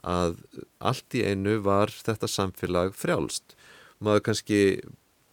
að 0.06 0.36
allt 0.78 1.18
í 1.18 1.24
einu 1.26 1.58
var 1.64 1.92
þetta 1.94 2.30
samfélag 2.30 2.94
frjálst. 2.98 3.56
Maður 4.04 4.28
kannski 4.28 4.60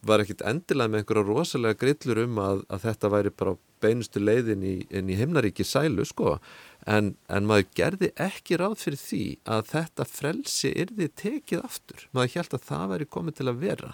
var 0.07 0.23
ekkit 0.23 0.41
endilega 0.47 0.89
með 0.89 1.03
einhverja 1.03 1.27
rosalega 1.27 1.79
grillur 1.83 2.23
um 2.23 2.39
að, 2.41 2.63
að 2.73 2.85
þetta 2.87 3.11
væri 3.13 3.33
bara 3.37 3.53
beinustu 3.81 4.21
leiðin 4.21 4.63
í, 4.65 4.75
í 4.89 5.17
himnaríki 5.17 5.65
sælu 5.65 6.05
sko 6.05 6.35
en, 6.89 7.13
en 7.29 7.47
maður 7.49 7.69
gerði 7.77 8.09
ekki 8.21 8.57
ráð 8.61 8.79
fyrir 8.81 9.01
því 9.01 9.23
að 9.55 9.69
þetta 9.75 10.07
frelsi 10.09 10.73
yrði 10.83 11.07
tekið 11.21 11.63
aftur. 11.65 12.07
Maður 12.15 12.35
held 12.39 12.57
að 12.57 12.67
það 12.71 12.91
væri 12.93 13.09
komið 13.15 13.37
til 13.37 13.47
að 13.51 13.61
vera. 13.61 13.93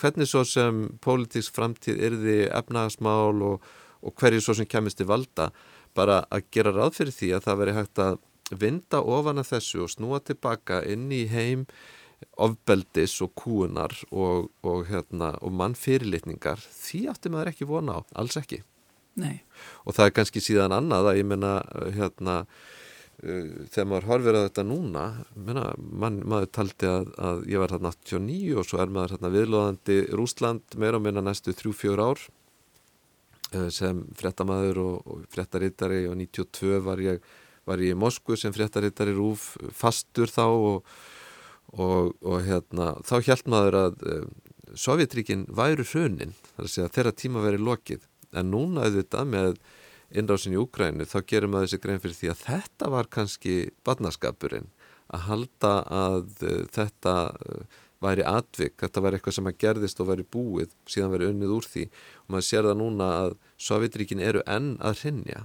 Hvernig 0.00 0.30
svo 0.30 0.42
sem 0.48 0.82
pólitísk 1.04 1.54
framtíð 1.56 2.04
yrði 2.08 2.38
efnagasmál 2.48 3.44
og, 3.44 3.70
og 4.00 4.16
hverju 4.18 4.44
svo 4.44 4.56
sem 4.56 4.68
kemist 4.68 5.00
til 5.00 5.08
valda 5.10 5.50
bara 5.96 6.22
að 6.32 6.48
gera 6.54 6.72
ráð 6.72 6.96
fyrir 7.00 7.16
því 7.16 7.34
að 7.36 7.48
það 7.48 7.60
veri 7.60 7.76
hægt 7.76 8.00
að 8.00 8.20
vinda 8.62 9.00
ofan 9.00 9.40
að 9.40 9.52
þessu 9.54 9.84
og 9.84 9.92
snúa 9.92 10.20
tilbaka 10.24 10.82
inn 10.88 11.10
í 11.12 11.24
heim 11.30 11.66
ofbeldis 12.42 13.14
og 13.24 13.32
kúunar 13.38 13.94
og, 14.10 14.50
og, 14.66 14.84
hérna, 14.90 15.32
og 15.42 15.54
mannfyrirlitningar 15.60 16.62
því 16.62 17.06
átti 17.12 17.32
maður 17.32 17.52
ekki 17.52 17.68
vona 17.70 17.98
á, 17.98 18.00
alls 18.18 18.38
ekki. 18.40 18.62
Nei. 19.20 19.42
og 19.84 19.92
það 19.92 20.06
er 20.06 20.14
kannski 20.16 20.40
síðan 20.40 20.72
annað 20.72 21.10
að 21.10 21.18
ég 21.18 21.26
menna 21.28 21.50
hérna 21.92 22.36
uh, 22.46 23.48
þegar 23.68 23.88
maður 23.90 24.06
horfir 24.08 24.38
að 24.38 24.46
þetta 24.46 24.64
núna 24.64 25.02
menna, 25.36 25.64
man, 25.76 26.16
maður 26.24 26.48
taldi 26.56 26.88
að, 26.88 27.10
að 27.20 27.42
ég 27.52 27.60
var 27.60 27.74
þarna 27.74 27.92
89 27.92 28.54
og 28.56 28.68
svo 28.68 28.80
er 28.80 28.94
maður 28.94 29.16
þarna 29.16 29.32
viðlóðandi 29.36 29.98
Rúsland 30.16 30.78
meira 30.80 30.96
og 30.96 31.04
minna 31.04 31.24
næstu 31.26 31.52
3-4 31.58 32.08
ár 32.08 32.24
uh, 32.24 33.68
sem 33.68 34.00
frettamæður 34.16 34.80
og, 34.86 34.96
og 35.04 35.26
frettarittari 35.36 36.06
og 36.08 36.16
92 36.16 36.80
var 36.88 37.04
ég, 37.04 37.20
var 37.68 37.84
ég 37.84 37.92
í 37.92 38.00
Moskvu 38.00 38.40
sem 38.40 38.54
frettarittari 38.56 39.12
rúf 39.18 39.52
fastur 39.76 40.32
þá 40.32 40.46
og, 40.48 40.94
og, 41.72 42.12
og 42.20 42.42
hérna 42.46 42.94
þá 43.06 43.14
held 43.28 43.52
maður 43.52 43.78
að 43.80 44.02
uh, 44.08 44.24
Sovjetríkin 44.72 45.44
væru 45.52 45.84
hrunin 45.84 46.32
þeirra 46.56 47.12
tíma 47.12 47.42
verið 47.44 47.66
lokið. 47.66 48.04
En 48.32 48.48
núna 48.48 48.86
auðvitað 48.86 49.26
með 49.28 49.58
innrásin 50.16 50.54
í 50.54 50.60
Úkrænu 50.60 51.04
þá 51.08 51.18
gerum 51.28 51.56
við 51.56 51.66
þessi 51.66 51.80
grein 51.82 52.00
fyrir 52.00 52.16
því 52.16 52.30
að 52.32 52.44
þetta 52.46 52.88
var 52.94 53.08
kannski 53.12 53.56
badnaskapurinn 53.84 54.70
að 55.12 55.26
halda 55.28 55.72
að 55.92 56.44
uh, 56.48 56.62
þetta 56.72 57.16
uh, 57.32 57.80
væri 58.02 58.24
atvik, 58.26 58.78
þetta 58.80 59.02
væri 59.04 59.18
eitthvað 59.18 59.36
sem 59.36 59.48
að 59.50 59.58
gerðist 59.62 60.00
og 60.02 60.08
væri 60.08 60.24
búið, 60.26 60.72
síðan 60.90 61.12
væri 61.12 61.28
unnið 61.30 61.54
úr 61.54 61.68
því. 61.70 61.84
Og 62.24 62.34
maður 62.34 62.48
sér 62.48 62.68
það 62.68 62.80
núna 62.80 63.10
að 63.20 63.36
Sovjetríkin 63.62 64.24
eru 64.24 64.42
enn 64.50 64.74
að 64.82 65.04
hrinja 65.04 65.44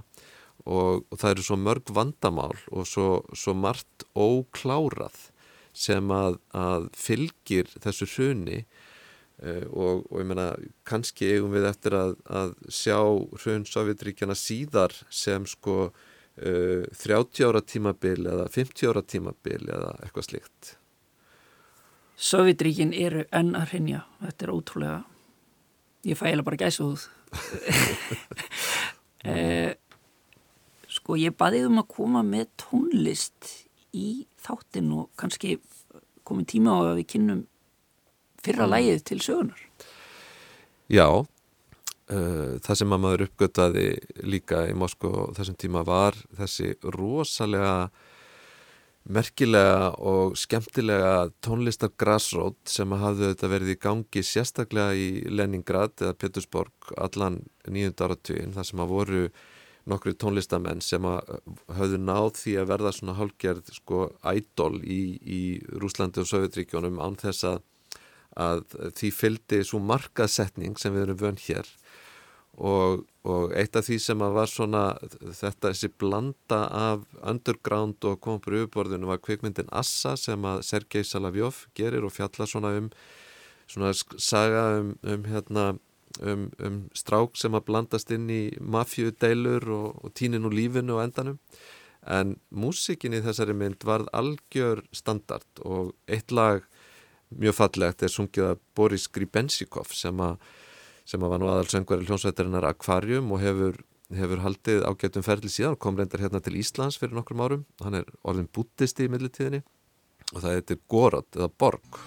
og, 0.64 1.04
og 1.06 1.16
það 1.20 1.34
eru 1.34 1.46
svo 1.46 1.58
mörg 1.60 1.92
vandamál 1.94 2.54
og 2.72 2.88
svo, 2.88 3.08
svo 3.36 3.54
margt 3.54 4.08
óklárað 4.18 5.27
sem 5.78 6.12
að, 6.14 6.40
að 6.56 6.88
fylgir 6.98 7.70
þessu 7.78 8.08
hruni 8.16 8.62
Uh, 9.38 9.62
og, 9.70 10.00
og 10.10 10.18
ég 10.18 10.26
meina 10.26 10.48
kannski 10.88 11.28
eigum 11.30 11.52
við 11.54 11.68
eftir 11.68 11.94
að, 11.94 12.16
að 12.26 12.56
sjá 12.74 12.98
hrun 13.38 13.62
Sovjetríkjana 13.70 14.34
síðar 14.34 14.90
sem 15.14 15.44
sko 15.46 15.76
uh, 15.86 16.82
30 16.90 17.46
ára 17.46 17.62
tímabil 17.62 18.26
eða 18.26 18.48
50 18.50 18.90
ára 18.90 19.04
tímabil 19.06 19.62
eða 19.62 19.92
eitthvað 20.02 20.26
slikt 20.26 20.72
Sovjetríkin 22.18 22.90
eru 22.90 23.22
enn 23.30 23.54
að 23.54 23.76
hrinja 23.76 24.00
þetta 24.24 24.48
er 24.48 24.52
ótrúlega 24.56 24.98
ég 26.10 26.18
fæla 26.18 26.42
bara 26.42 26.58
gæsa 26.64 26.82
húð 26.88 27.06
uh, 29.22 29.70
sko 30.98 31.14
ég 31.22 31.38
baðið 31.38 31.70
um 31.70 31.78
að 31.84 31.90
koma 31.94 32.26
með 32.26 32.50
tónlist 32.64 33.54
í 33.94 34.26
þáttin 34.44 34.92
og 34.96 35.08
kannski 35.20 35.58
komið 36.28 36.50
tíma 36.54 36.76
á 36.76 36.78
að 36.90 37.00
við 37.00 37.08
kynnum 37.14 37.42
fyrra 38.44 38.66
mm. 38.66 38.72
lægið 38.74 39.02
til 39.10 39.20
sögunar 39.24 39.64
Já 40.88 41.06
uh, 41.08 42.52
það 42.64 42.74
sem 42.80 42.94
að 42.94 43.02
maður 43.04 43.26
uppgöttaði 43.28 43.88
líka 44.24 44.66
í 44.70 44.76
Moskó 44.78 45.30
þessum 45.36 45.58
tíma 45.60 45.84
var 45.86 46.16
þessi 46.38 46.74
rosalega 46.96 47.90
merkilega 49.08 49.92
og 50.04 50.34
skemmtilega 50.36 51.30
tónlistar 51.44 51.94
grassrót 51.96 52.58
sem 52.68 52.90
hafðu 52.92 53.30
þetta 53.30 53.52
verið 53.54 53.70
í 53.72 53.78
gangi 53.80 54.24
sérstaklega 54.24 54.96
í 54.96 55.06
Leningrad 55.32 55.94
eða 56.02 56.16
Petersborg 56.20 56.92
allan 57.00 57.40
nýjund 57.64 58.02
áratugin 58.04 58.52
þar 58.56 58.68
sem 58.68 58.82
að 58.84 58.92
voru 58.92 59.22
nokkru 59.88 60.14
tónlistamenn 60.14 60.82
sem 60.84 61.04
hafðu 61.04 61.98
náð 62.02 62.30
því 62.42 62.54
að 62.60 62.70
verða 62.72 62.92
svona 62.96 63.16
hálfgerð 63.18 63.72
sko 63.78 64.04
ædol 64.22 64.78
í, 64.84 65.02
í 65.22 65.40
Rúslandi 65.80 66.22
og 66.22 66.30
Sovjetríkjónum 66.30 67.00
án 67.02 67.18
þess 67.20 67.48
að 67.52 67.64
að 68.38 68.64
því 68.94 69.10
fylgdi 69.14 69.62
svo 69.66 69.80
markaðsetning 69.82 70.78
sem 70.78 70.94
við 70.94 71.08
erum 71.08 71.20
vönn 71.22 71.40
hér. 71.42 71.70
Og, 72.58 73.04
og 73.22 73.52
eitt 73.54 73.76
af 73.78 73.86
því 73.86 73.98
sem 74.02 74.22
að 74.24 74.34
var 74.34 74.50
svona 74.50 74.82
þetta 75.22 75.70
þessi 75.70 75.90
blanda 75.94 76.60
af 76.74 77.04
underground 77.22 78.02
og 78.08 78.18
kompur 78.24 78.56
yfirborðinu 78.58 79.10
var 79.10 79.22
kvikmyndin 79.22 79.70
Assa 79.70 80.16
sem 80.18 80.46
að 80.48 80.64
Sergei 80.66 81.06
Salavjov 81.06 81.66
gerir 81.78 82.06
og 82.06 82.14
fjalla 82.16 82.48
svona 82.50 82.74
um 82.80 82.90
svona 83.68 83.92
saga 83.94 84.64
um, 84.80 84.94
um 85.04 85.28
hérna 85.28 85.68
um, 86.22 86.48
um 86.64 86.78
strák 86.96 87.36
sem 87.38 87.54
að 87.56 87.66
blandast 87.68 88.12
inn 88.14 88.28
í 88.30 88.42
mafjudeilur 88.60 89.68
og, 89.74 90.00
og 90.04 90.14
tínin 90.18 90.46
úr 90.48 90.56
lífinu 90.56 90.96
og 90.96 91.04
endanum 91.06 91.38
en 92.08 92.36
músikin 92.54 93.16
í 93.16 93.22
þessari 93.24 93.56
mynd 93.58 93.84
varð 93.84 94.10
algjör 94.16 94.84
standard 94.96 95.62
og 95.66 95.94
eitt 96.08 96.32
lag 96.32 96.64
mjög 97.28 97.58
fallegt 97.58 98.04
er 98.04 98.12
sungið 98.12 98.52
að 98.52 98.64
Boris 98.78 99.08
Gribensikov 99.12 99.92
sem 99.92 100.24
að 100.24 100.38
sem 101.08 101.22
að 101.24 101.32
var 101.32 101.40
nú 101.40 101.48
aðalsöngveri 101.48 102.04
hljónsveitarinnar 102.04 102.66
Akvarjum 102.68 103.30
og 103.32 103.40
hefur, 103.40 103.78
hefur 104.12 104.42
haldið 104.44 104.84
ágættum 104.84 105.24
ferli 105.24 105.48
síðan 105.48 105.78
og 105.78 105.80
kom 105.80 105.96
reyndar 105.96 106.20
hérna 106.20 106.42
til 106.44 106.58
Íslands 106.60 107.00
fyrir 107.00 107.16
nokkrum 107.16 107.40
árum. 107.40 107.64
Hann 107.80 107.96
er 108.02 108.12
orðin 108.28 108.50
bútisti 108.52 109.08
í 109.08 109.12
millitíðinni 109.14 109.62
og 110.34 110.42
það 110.42 110.58
heitir 110.58 110.82
Gorod 110.84 111.32
eða 111.32 111.48
Borg 111.48 112.02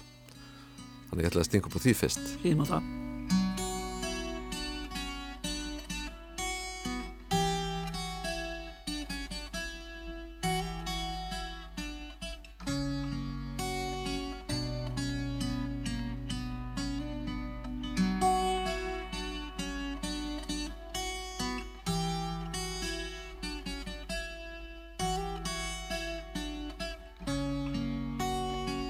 Þannig 1.12 1.26
ég 1.26 1.32
ætla 1.34 1.42
að 1.44 1.48
stinga 1.50 1.68
upp 1.68 1.76
á 1.76 1.80
því 1.84 1.92
fyrst. 2.00 2.34
Á 2.40 2.64
það. 2.72 3.01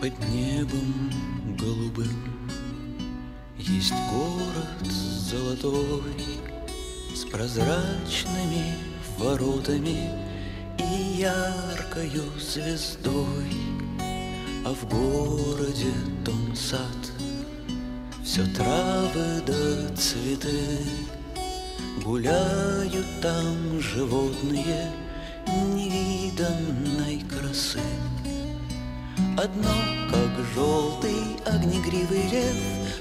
Под 0.03 0.19
небом 0.31 1.13
голубым. 1.57 2.51
Есть 3.57 3.95
город 4.11 4.91
золотой 4.91 6.41
С 7.15 7.25
прозрачными 7.27 8.75
воротами 9.17 10.11
И 10.77 11.21
яркою 11.21 12.25
звездой. 12.37 13.55
А 14.67 14.75
в 14.75 14.89
городе 14.89 15.93
том 16.25 16.57
сад 16.57 17.13
Все 18.25 18.45
травы 18.57 19.41
да 19.47 19.95
цветы. 19.95 20.81
Гуляют 22.03 23.07
там 23.21 23.81
животные 23.81 24.91
Невиданной 25.47 27.23
красы. 27.31 27.79
Одно, 29.37 29.92
огнегривый 31.63 32.29
лев, 32.29 32.57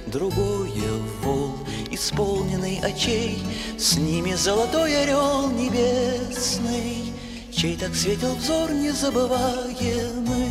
Другое 0.07 0.91
вол, 1.23 1.57
исполненный 1.89 2.79
очей, 2.79 3.39
С 3.77 3.97
ними 3.97 4.33
золотой 4.33 5.03
орел 5.03 5.49
небесный, 5.49 7.13
Чей 7.51 7.75
так 7.75 7.95
светил 7.95 8.35
взор 8.35 8.71
незабываемый. 8.71 10.50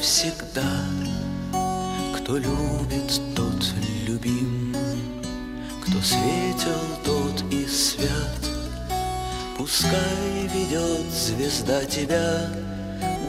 Всегда. 0.00 0.84
Кто 2.16 2.36
любит, 2.36 3.20
тот 3.34 3.72
любим, 4.06 4.74
кто 5.82 6.00
светил, 6.00 6.80
тот 7.04 7.42
и 7.52 7.66
свят. 7.66 8.08
Пускай 9.56 10.48
ведет 10.54 11.10
звезда 11.12 11.84
тебя 11.84 12.48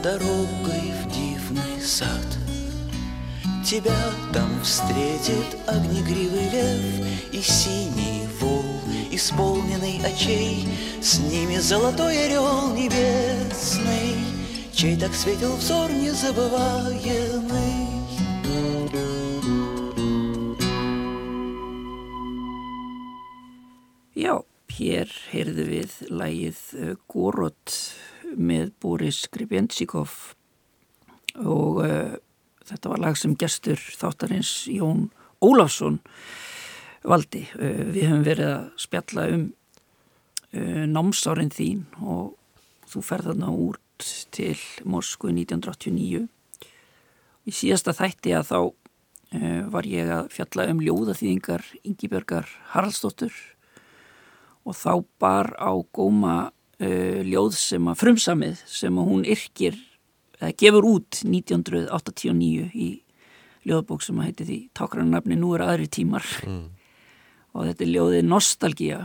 дорогой 0.03 0.93
в 1.03 1.11
дивный 1.11 1.81
сад. 1.81 2.39
Тебя 3.69 4.11
там 4.33 4.63
встретит 4.63 5.45
огнегривый 5.67 6.49
лев 6.49 7.07
И 7.31 7.39
синий 7.39 8.27
вол, 8.39 8.65
исполненный 9.11 10.01
очей 10.03 10.67
С 10.99 11.19
ними 11.19 11.57
золотой 11.57 12.25
орел 12.25 12.73
небесный 12.73 14.08
Чей 14.78 14.96
так 14.96 15.14
светил 15.14 15.56
взор 15.56 15.90
незабываемый 15.90 17.74
Já, 24.14 24.38
hér 24.70 25.10
heyrðu 25.32 25.64
við 25.66 25.94
lægið 26.06 26.58
uh, 26.78 26.92
Gorot 27.10 27.74
með 28.34 28.70
Boris 28.82 29.24
Gribjensikov 29.34 30.12
og 31.42 31.80
uh, 31.82 32.14
þetta 32.62 32.92
var 32.92 33.02
lag 33.02 33.18
sem 33.18 33.34
gestur 33.38 33.80
þáttarins 33.98 34.68
Jón 34.70 35.08
Ólafsson 35.42 35.98
valdi. 37.02 37.42
Uh, 37.58 37.90
við 37.90 38.06
höfum 38.06 38.24
verið 38.26 38.52
að 38.52 38.70
spjalla 38.86 39.26
um 39.34 39.44
uh, 40.54 40.84
námsárin 40.88 41.52
þín 41.54 41.84
og 42.00 42.34
þú 42.90 43.02
ferð 43.04 43.32
þarna 43.32 43.52
út 43.99 44.31
til 44.31 44.55
Moskvu 44.87 45.31
1989. 45.33 46.27
Í 47.47 47.51
síðasta 47.51 47.93
þætti 47.97 48.33
að 48.37 48.45
þá 48.47 48.59
uh, 48.59 49.63
var 49.73 49.87
ég 49.87 50.07
að 50.13 50.29
fjalla 50.31 50.67
um 50.71 50.79
ljóðaþýðingar 50.83 51.65
Ingibjörgar 51.83 52.47
Haraldsdóttur 52.71 53.33
og 54.63 54.75
þá 54.77 55.03
bar 55.19 55.51
á 55.59 55.71
góma 55.91 56.37
uh, 56.79 57.19
ljóð 57.25 57.57
sem 57.59 57.91
að 57.91 57.99
frumsamið 57.99 58.63
sem 58.67 58.95
að 58.95 59.11
hún 59.11 59.27
yrkir 59.27 59.77
eða 60.39 60.55
gefur 60.55 60.89
út 60.93 61.21
1989 61.25 62.71
í 62.71 62.89
ljóðbók 63.67 64.05
sem 64.05 64.19
að 64.19 64.29
heiti 64.29 64.47
því 64.47 64.59
tákrarnafni 64.77 65.35
Nú 65.39 65.51
er 65.57 65.65
aðri 65.67 65.89
tímar. 65.91 66.23
Og 67.57 67.65
þetta 67.65 67.83
er 67.83 67.91
ljóðið 67.91 68.27
Nostalgía. 68.29 69.03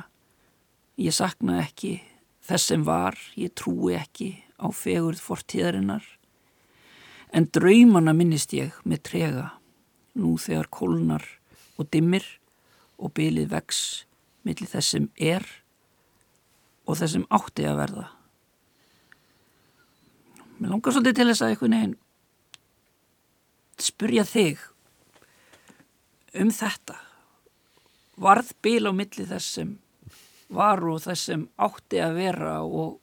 Ég 1.00 1.16
sakna 1.16 1.62
ekki 1.64 1.96
þess 2.44 2.70
sem 2.70 2.82
var, 2.86 3.16
ég 3.40 3.50
trúi 3.56 3.96
ekki 3.98 4.43
á 4.60 4.66
fegurð 4.70 5.22
fortíðarinnar 5.22 6.06
en 7.34 7.48
draumana 7.50 8.14
minnist 8.14 8.54
ég 8.54 8.76
með 8.86 9.02
trega 9.10 9.46
nú 10.14 10.36
þegar 10.38 10.70
kólnar 10.70 11.24
og 11.78 11.88
dimmir 11.90 12.26
og 12.98 13.14
bylið 13.16 13.50
vex 13.50 13.80
millir 14.46 14.70
þess 14.70 14.94
sem 14.94 15.08
er 15.18 15.46
og 16.84 16.98
þess 17.00 17.16
sem 17.16 17.26
átti 17.32 17.66
að 17.66 17.80
verða. 17.80 18.06
Mér 20.58 20.70
langar 20.70 20.94
svolítið 20.94 21.18
til 21.18 21.28
þess 21.30 21.42
að 21.42 21.54
einhvern 21.54 21.76
veginn 21.78 21.96
spurja 23.82 24.24
þig 24.28 24.60
um 26.38 26.52
þetta. 26.54 26.98
Varð 28.20 28.52
bil 28.62 28.84
á 28.86 28.92
milli 28.94 29.26
þess 29.26 29.56
sem 29.58 29.72
var 30.54 30.84
og 30.86 31.02
þess 31.02 31.30
sem 31.32 31.48
átti 31.58 31.98
að 31.98 32.20
vera 32.20 32.60
og 32.62 33.00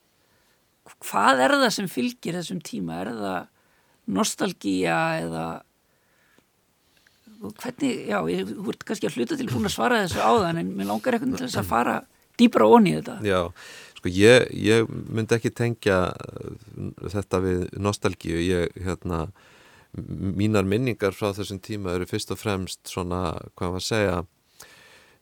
hvað 1.06 1.44
er 1.46 1.58
það 1.58 1.74
sem 1.78 1.90
fylgir 1.92 2.38
þessum 2.38 2.62
tíma? 2.66 3.02
Er 3.02 3.12
það 3.18 3.42
nostalgía 4.12 4.98
eða 5.22 5.46
hvernig, 7.42 7.94
já, 8.10 8.18
ég 8.30 8.50
voru 8.62 8.86
kannski 8.86 9.10
að 9.10 9.18
hluta 9.18 9.38
til 9.38 9.48
búin 9.50 9.66
að 9.66 9.76
svara 9.76 10.02
þessu 10.04 10.22
áðan 10.22 10.62
en 10.62 10.74
mér 10.78 10.92
langar 10.92 11.18
eitthvað 11.18 11.40
til 11.40 11.48
þess 11.48 11.62
að 11.62 11.72
fara 11.72 11.96
dýbra 12.40 12.68
onni 12.70 12.94
í 12.94 12.98
þetta. 13.00 13.16
Já, 13.26 13.40
sko 13.98 14.12
ég, 14.14 14.46
ég 14.58 14.92
myndi 15.10 15.38
ekki 15.38 15.54
tengja 15.58 16.02
uh, 16.12 16.52
þetta 17.14 17.42
við 17.46 17.64
nostalgíu, 17.82 18.38
ég, 18.46 18.78
hérna, 18.86 19.24
mínar 19.98 20.68
minningar 20.70 21.18
frá 21.18 21.32
þessum 21.36 21.60
tíma 21.64 21.98
eru 21.98 22.08
fyrst 22.10 22.34
og 22.34 22.40
fremst 22.40 22.80
svona, 22.90 23.34
hvað 23.58 23.74
maður 23.74 23.82
að 23.82 23.90
segja, 23.90 24.22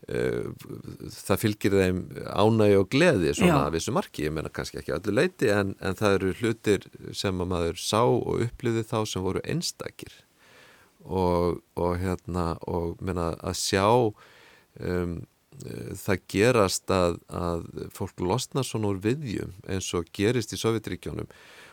það 0.08 1.42
fylgir 1.42 1.76
þeim 1.76 2.00
ánægi 2.32 2.78
og 2.80 2.88
gleði 2.90 3.34
svona 3.36 3.52
Já. 3.52 3.66
að 3.66 3.76
vissu 3.76 3.94
marki, 3.94 4.26
ég 4.26 4.34
meina 4.34 4.52
kannski 4.54 4.80
ekki 4.82 4.96
öllu 4.96 5.14
leiti 5.14 5.52
en, 5.54 5.76
en 5.84 5.98
það 6.00 6.16
eru 6.18 6.32
hlutir 6.40 6.88
sem 7.14 7.44
að 7.44 7.52
maður 7.52 7.82
sá 7.84 8.02
og 8.08 8.46
upplýði 8.48 8.86
þá 8.90 8.98
sem 9.12 9.26
voru 9.26 9.44
einstakir. 9.44 10.14
Og, 11.04 11.60
og 11.80 11.94
hérna 12.02 12.54
og 12.68 12.98
meina 13.04 13.32
að 13.40 13.60
sjá 13.60 13.86
um, 13.86 15.14
eh, 15.62 15.94
það 16.00 16.26
gerast 16.34 16.92
að, 16.92 17.22
að 17.32 17.70
fólk 17.96 18.20
losna 18.24 18.66
svona 18.68 18.92
úr 18.92 19.00
viðjum 19.04 19.54
eins 19.70 19.94
og 19.96 20.10
gerist 20.16 20.56
í 20.56 20.60
Sovjetríkjónum 20.60 21.30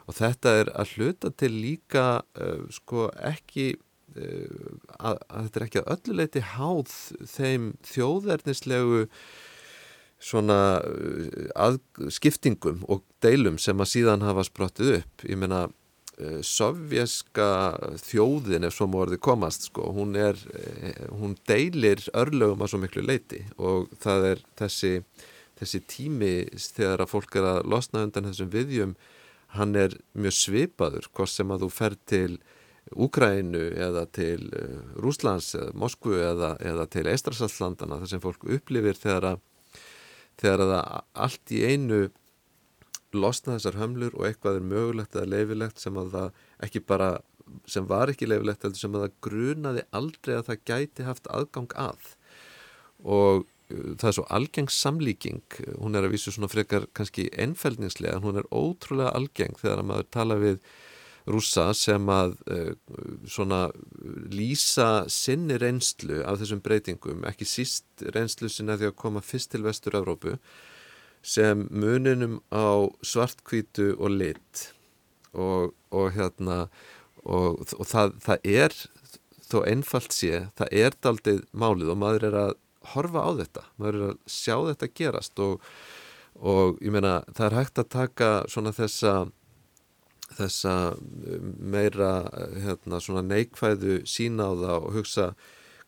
og 0.06 0.14
þetta 0.14 0.52
er 0.60 0.70
að 0.78 0.94
hluta 0.94 1.32
til 1.34 1.50
líka 1.56 2.06
uh, 2.38 2.68
sko 2.70 3.08
ekki 3.18 3.72
að, 4.16 5.18
að 5.28 5.46
þetta 5.46 5.60
er 5.60 5.66
ekki 5.66 5.82
að 5.82 5.90
öllu 5.96 6.16
leiti 6.20 6.42
háð 6.54 6.94
þeim 7.32 7.72
þjóðernislegu 7.86 9.02
svona 10.22 10.60
að, 11.54 11.80
skiptingum 12.14 12.84
og 12.88 13.02
deilum 13.24 13.58
sem 13.60 13.80
að 13.82 13.92
síðan 13.92 14.24
hafa 14.24 14.46
sprottið 14.48 14.94
upp. 15.00 15.26
Ég 15.28 15.40
meina 15.40 15.66
uh, 15.68 16.40
sovjeska 16.40 17.50
þjóðin 18.00 18.68
ef 18.68 18.76
svo 18.78 18.88
morði 18.90 19.20
komast 19.22 19.68
sko, 19.68 19.90
hún 19.96 20.16
er, 20.18 20.40
hún 21.12 21.36
deilir 21.48 22.04
örlögum 22.16 22.64
að 22.64 22.72
svo 22.72 22.82
miklu 22.82 23.04
leiti 23.04 23.44
og 23.60 23.92
það 24.02 24.30
er 24.32 24.42
þessi, 24.62 24.94
þessi 25.60 25.84
tími 25.90 26.34
þegar 26.64 27.04
að 27.04 27.12
fólk 27.12 27.36
er 27.36 27.50
að 27.52 27.62
losna 27.74 28.06
undan 28.06 28.30
þessum 28.30 28.52
viðjum 28.54 28.96
hann 29.56 29.76
er 29.78 29.94
mjög 30.16 30.36
svipaður 30.36 31.08
hvort 31.14 31.32
sem 31.32 31.52
að 31.52 31.66
þú 31.66 31.72
fer 31.72 31.96
til 32.08 32.30
Úkrænu 32.94 33.64
eða 33.74 34.04
til 34.14 34.46
uh, 34.54 34.78
Rúslands 35.02 35.54
eða 35.58 35.74
Moskvu 35.74 36.20
eða, 36.22 36.54
eða 36.62 36.86
til 36.92 37.08
Eistrasallandana 37.10 37.98
þar 38.02 38.12
sem 38.12 38.22
fólk 38.22 38.46
upplifir 38.46 38.98
þegar 39.00 39.32
að 39.32 39.42
þegar 40.36 40.62
að 40.66 40.74
allt 41.26 41.54
í 41.56 41.62
einu 41.64 42.00
losna 43.16 43.56
þessar 43.56 43.80
hömlur 43.80 44.14
og 44.18 44.26
eitthvað 44.28 44.60
er 44.60 44.68
mögulegt 44.70 45.16
eða 45.16 45.32
leifilegt 45.32 45.80
sem 45.80 45.96
að 45.98 46.12
það 46.12 46.40
ekki 46.66 46.82
bara 46.92 47.10
sem 47.70 47.86
var 47.88 48.10
ekki 48.12 48.28
leifilegt 48.28 48.64
heldur 48.66 48.82
sem 48.82 48.96
að 48.96 49.04
það 49.06 49.18
grunaði 49.26 49.84
aldrei 49.96 50.34
að 50.36 50.48
það 50.50 50.64
gæti 50.70 51.06
haft 51.06 51.30
aðgang 51.32 51.76
að. 51.80 52.10
Og 53.02 53.46
uh, 53.46 53.92
það 53.98 54.08
er 54.10 54.16
svo 54.18 54.26
algeng 54.38 54.72
samlíking. 54.72 55.44
Hún 55.78 55.98
er 55.98 56.06
að 56.06 56.16
vísu 56.16 56.34
svona 56.34 56.50
frekar 56.52 56.88
kannski 56.96 57.28
ennfældningslega 57.32 58.18
en 58.18 58.26
hún 58.26 58.42
er 58.42 58.50
ótrúlega 58.50 59.14
algeng 59.16 59.56
þegar 59.62 59.82
að 59.82 59.90
maður 59.92 60.12
tala 60.18 60.38
við 60.42 60.60
rúsa 61.26 61.70
sem 61.74 62.08
að 62.12 62.36
uh, 62.52 62.72
svona 63.26 63.66
lýsa 64.30 65.06
sinni 65.10 65.58
reynslu 65.58 66.22
af 66.26 66.40
þessum 66.42 66.62
breytingum, 66.64 67.24
ekki 67.28 67.48
síst 67.48 68.06
reynslu 68.14 68.50
sinna 68.52 68.78
því 68.78 68.90
að 68.90 68.98
koma 69.02 69.24
fyrst 69.24 69.54
til 69.54 69.64
Vestur-Európu 69.66 70.36
sem 71.26 71.66
muninum 71.74 72.38
á 72.54 72.86
svartkvítu 73.02 73.96
og 73.98 74.14
lit. 74.14 74.68
Og, 75.36 75.74
og 75.92 76.14
hérna 76.14 76.68
og, 77.26 77.66
og 77.76 77.88
það, 77.88 78.14
það 78.24 78.46
er 78.48 78.76
þó 79.46 79.58
einfalt 79.66 80.14
sé, 80.14 80.46
það 80.58 80.78
er 80.84 80.96
daldið 81.04 81.42
málið 81.54 81.92
og 81.92 82.00
maður 82.00 82.28
er 82.30 82.38
að 82.40 82.54
horfa 82.94 83.22
á 83.26 83.30
þetta, 83.40 83.64
maður 83.80 83.98
er 83.98 84.06
að 84.08 84.16
sjá 84.30 84.54
þetta 84.68 84.90
gerast 85.00 85.42
og, 85.42 85.66
og 86.38 86.78
ég 86.84 86.94
meina 86.94 87.18
það 87.32 87.46
er 87.48 87.58
hægt 87.60 87.82
að 87.82 87.92
taka 87.94 88.30
svona 88.52 88.74
þessa 88.76 89.14
þessa 90.34 90.74
um, 90.96 91.52
meira 91.58 92.10
hérna, 92.64 93.00
neikvæðu 93.22 94.00
sína 94.08 94.50
á 94.50 94.52
það 94.54 94.76
og 94.78 94.96
hugsa 94.98 95.28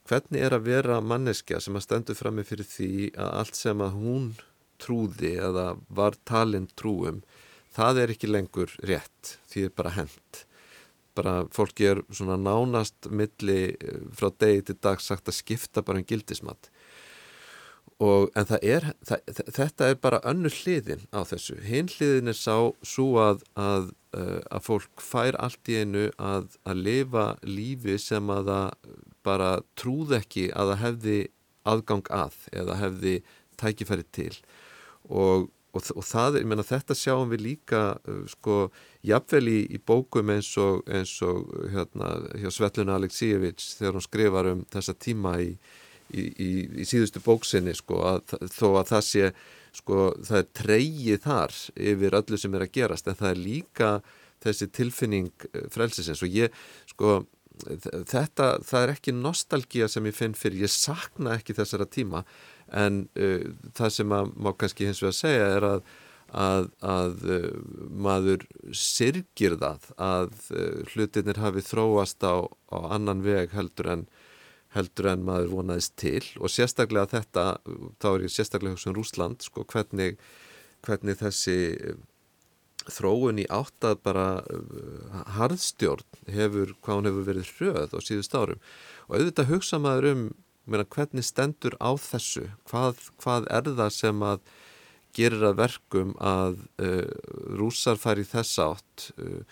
hvernig 0.09 0.45
er 0.45 0.57
að 0.57 0.69
vera 0.71 1.01
manneskja 1.05 1.61
sem 1.61 1.77
að 1.77 1.85
stendur 1.85 2.19
fram 2.19 2.39
með 2.39 2.53
fyrir 2.53 2.71
því 2.71 2.93
að 3.17 3.33
allt 3.43 3.59
sem 3.59 3.83
að 3.85 3.99
hún 3.99 4.29
trúði 4.81 5.35
eða 5.43 5.73
var 5.89 6.17
talinn 6.29 6.69
trúum 6.79 7.23
það 7.75 8.05
er 8.05 8.15
ekki 8.15 8.31
lengur 8.31 8.73
rétt 8.89 9.39
því 9.51 9.67
er 9.67 9.75
bara 9.77 9.97
hend 9.99 10.45
bara 11.19 11.35
fólki 11.55 11.89
er 11.91 12.03
svona 12.15 12.39
nánast 12.39 13.11
milli 13.11 13.61
eh, 13.75 14.03
frá 14.15 14.31
degi 14.39 14.69
til 14.69 14.79
dag 14.81 15.03
sagt 15.03 15.31
að 15.31 15.41
skipta 15.41 15.83
bara 15.83 16.01
um 16.01 16.07
gildismat 16.07 16.71
og 17.99 18.29
en 18.39 18.51
er 18.63 18.93
það, 19.07 19.33
þetta 19.57 19.89
er 19.91 19.97
bara 20.03 20.23
önnur 20.29 20.55
hliðin 20.55 21.07
á 21.11 21.27
þessu. 21.27 21.59
Hinn 21.67 21.91
hliðin 21.91 22.31
er 22.31 22.39
sá 22.39 22.71
svo 22.87 23.17
að, 23.23 23.43
að 23.59 23.91
Eh, 24.17 24.39
að 24.49 24.63
fólk 24.65 25.03
fær 25.05 25.37
allt 25.37 25.69
í 25.69 25.83
einu 25.83 26.07
að, 26.17 26.55
að 26.65 26.79
lifa 26.81 27.25
lífi 27.45 27.99
sem 28.01 28.31
að 28.33 28.47
það 28.49 28.95
bara 29.27 29.49
trúð 29.77 30.15
ekki 30.17 30.47
að 30.57 30.71
það 30.71 30.81
hefði 30.83 31.17
aðgang 31.69 32.09
að 32.17 32.39
eða 32.57 32.79
hefði 32.81 33.13
tækifæri 33.61 34.07
til. 34.17 34.33
Og, 35.13 35.51
og, 35.77 35.91
og 35.93 36.07
það, 36.09 36.39
ég 36.41 36.49
menna 36.49 36.65
þetta 36.65 36.97
sjáum 36.97 37.35
við 37.35 37.45
líka 37.51 37.83
uh, 38.01 38.23
sko 38.33 38.57
jafnvel 39.05 39.45
í, 39.53 39.59
í 39.77 39.83
bókum 39.85 40.33
eins 40.33 40.55
og, 40.57 40.81
eins 40.89 41.13
og 41.21 41.53
hérna 41.69 42.15
hjá 42.41 42.49
Svetluna 42.49 42.97
Aleksíjević 42.97 43.61
þegar 43.75 43.99
hún 43.99 44.09
skrifar 44.09 44.53
um 44.55 44.65
þessa 44.73 44.97
tíma 44.97 45.37
í, 45.45 45.53
í, 46.15 46.25
í 46.83 46.87
síðustu 46.89 47.23
bóksinni 47.25 47.75
sko 47.77 48.03
að 48.13 48.37
þó 48.53 48.69
að 48.81 48.93
það 48.93 49.03
sé 49.09 49.33
sko 49.79 50.05
það 50.27 50.39
er 50.41 50.49
treyið 50.61 51.25
þar 51.25 51.57
yfir 51.93 52.19
öllu 52.21 52.41
sem 52.41 52.55
er 52.57 52.65
að 52.65 52.75
gerast 52.79 53.11
en 53.11 53.19
það 53.19 53.33
er 53.35 53.43
líka 53.43 53.91
þessi 54.45 54.69
tilfinning 54.75 55.49
eh, 55.53 55.67
frelsisins. 55.75 56.23
Og 56.25 56.33
ég 56.33 56.55
sko 56.91 57.21
þetta, 57.59 58.59
það 58.63 58.83
er 58.83 58.93
ekki 58.95 59.15
nostalgíja 59.17 59.89
sem 59.91 60.07
ég 60.07 60.17
finn 60.17 60.37
fyrir, 60.39 60.67
ég 60.67 60.73
sakna 60.73 61.39
ekki 61.39 61.57
þessara 61.59 61.89
tíma 61.91 62.23
en 62.69 63.07
uh, 63.19 63.49
það 63.75 63.95
sem 63.95 64.13
að 64.13 64.31
má 64.37 64.53
kannski 64.55 64.87
hins 64.87 65.01
vegar 65.03 65.17
segja 65.17 65.49
er 65.57 65.67
að 65.67 65.89
að, 66.29 66.67
að 66.85 67.23
uh, 67.25 67.53
maður 67.89 68.45
sirgir 68.77 69.57
það 69.61 69.87
að 69.97 70.35
uh, 70.53 70.83
hlutinir 70.93 71.41
hafi 71.41 71.65
þróast 71.65 72.25
á, 72.25 72.45
á 72.45 72.79
annan 72.93 73.23
veg 73.25 73.55
heldur 73.57 73.89
en 73.95 74.03
heldur 74.75 75.09
en 75.13 75.25
maður 75.25 75.55
vonaðist 75.55 75.97
til 76.01 76.25
og 76.39 76.53
sérstaklega 76.53 77.09
þetta, 77.15 77.47
þá 78.03 78.09
er 78.13 78.27
ég 78.27 78.35
sérstaklega 78.35 78.77
hugsun 78.77 78.93
um 78.93 78.99
Rúsland, 78.99 79.45
sko, 79.47 79.65
hvernig, 79.69 80.19
hvernig 80.87 81.19
þessi 81.23 81.59
eh, 81.77 81.97
þróun 82.89 83.41
í 83.43 83.47
áttað 83.53 83.99
bara 84.05 84.27
uh, 84.49 85.17
harðstjórn 85.37 86.23
hefur, 86.33 86.73
hvað 86.81 87.01
hún 87.01 87.09
hefur 87.11 87.27
verið 87.27 87.51
hröð 87.59 87.97
á 87.97 88.01
síðust 88.01 88.37
árum. 88.37 88.63
Og 89.09 89.19
auðvitað 89.19 89.51
hugsa 89.53 89.81
maður 89.83 90.09
um 90.13 90.23
meina, 90.69 90.87
hvernig 90.89 91.27
stendur 91.27 91.77
á 91.81 91.93
þessu, 92.01 92.47
hvað, 92.69 93.03
hvað 93.21 93.49
er 93.53 93.71
það 93.81 93.93
sem 93.97 94.25
að 94.25 94.43
gerir 95.17 95.45
að 95.49 95.59
verkum 95.63 96.15
að 96.21 96.61
uh, 96.85 97.09
rúsar 97.59 98.01
fari 98.01 98.27
þess 98.29 98.61
átt 98.63 99.09
uh, 99.17 99.43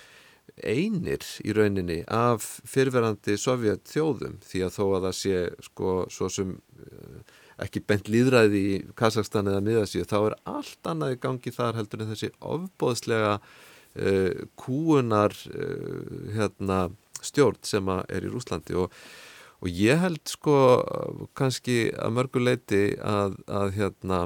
einir 0.64 1.24
í 1.44 1.52
rauninni 1.56 2.00
af 2.12 2.44
fyrverandi 2.68 3.36
sovjet 3.40 3.84
þjóðum 3.90 4.38
því 4.46 4.62
að 4.66 4.74
þó 4.76 4.84
að 4.86 5.06
það 5.06 5.16
sé 5.20 5.40
sko 5.66 5.94
svo 6.12 6.30
sem 6.32 6.54
eh, 6.80 7.34
ekki 7.66 7.82
bent 7.88 8.10
líðræði 8.12 8.62
í 8.70 8.74
Kazakstan 8.98 9.50
eða 9.50 9.64
miðasíu 9.64 10.06
þá 10.08 10.18
er 10.18 10.36
allt 10.56 10.90
annað 10.90 11.16
í 11.16 11.20
gangi 11.22 11.52
þar 11.54 11.78
heldur 11.80 12.04
en 12.04 12.10
þessi 12.12 12.32
ofbóðslega 12.44 13.36
uh, 13.38 14.42
kúunar 14.60 15.32
uh, 15.48 16.32
hérna, 16.36 16.80
stjórn 17.24 17.62
sem 17.64 17.88
er 17.88 18.26
í 18.28 18.32
Rúslandi 18.32 18.76
og, 18.76 18.92
og 19.64 19.72
ég 19.72 20.02
held 20.02 20.20
sko 20.28 20.58
kannski 21.38 21.86
að 21.96 22.18
mörguleiti 22.18 22.82
að, 23.00 23.38
að 23.48 23.72
hérna 23.78 24.20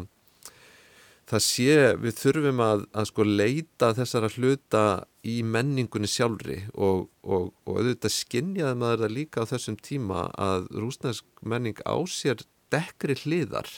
það 1.31 1.45
sé, 1.47 1.75
við 2.03 2.19
þurfum 2.19 2.65
að, 2.65 2.85
að 2.91 3.09
sko 3.13 3.27
leita 3.29 3.93
þessara 3.95 4.33
hluta 4.35 4.85
í 5.27 5.41
menningunni 5.45 6.09
sjálfri 6.09 6.63
og, 6.73 7.09
og, 7.23 7.51
og 7.69 7.81
auðvitað 7.81 8.15
skinnjaði 8.15 8.79
maður 8.81 9.05
það 9.05 9.15
líka 9.17 9.45
á 9.45 9.51
þessum 9.51 9.77
tíma 9.85 10.25
að 10.41 10.71
rúsnæsk 10.81 11.45
menning 11.45 11.81
á 11.85 11.97
sér 12.09 12.45
dekkri 12.73 13.19
hliðar. 13.25 13.69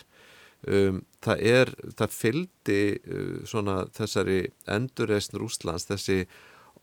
Um, 0.63 1.03
það 1.25 1.45
er, 1.51 1.73
það 1.99 2.15
fyldi 2.15 2.81
uh, 2.95 3.39
svona 3.51 3.81
þessari 3.97 4.41
endurreysn 4.71 5.41
Rúslands, 5.43 5.89
þessi 5.91 6.21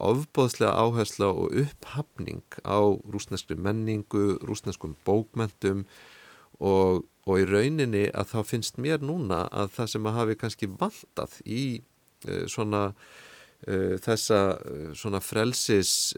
ofbóðslega 0.03 0.73
áhersla 0.75 1.29
og 1.31 1.55
upphafning 1.61 2.43
á 2.67 2.79
rúsneskri 3.07 3.55
menningu, 3.59 4.35
rúsneskum 4.43 4.97
bókmentum 5.07 5.85
og 6.59 7.07
og 7.29 7.43
í 7.43 7.47
rauninni 7.49 8.05
að 8.17 8.31
þá 8.33 8.39
finnst 8.47 8.79
mér 8.81 9.03
núna 9.05 9.43
að 9.53 9.73
það 9.77 9.91
sem 9.93 10.07
að 10.09 10.17
hafi 10.17 10.37
kannski 10.43 10.69
vantað 10.79 11.35
í 11.45 11.63
uh, 12.27 12.45
svona 12.49 12.83
þessa 13.65 14.41
uh, 14.55 14.91
svona 14.95 15.19
frelsis 15.23 16.13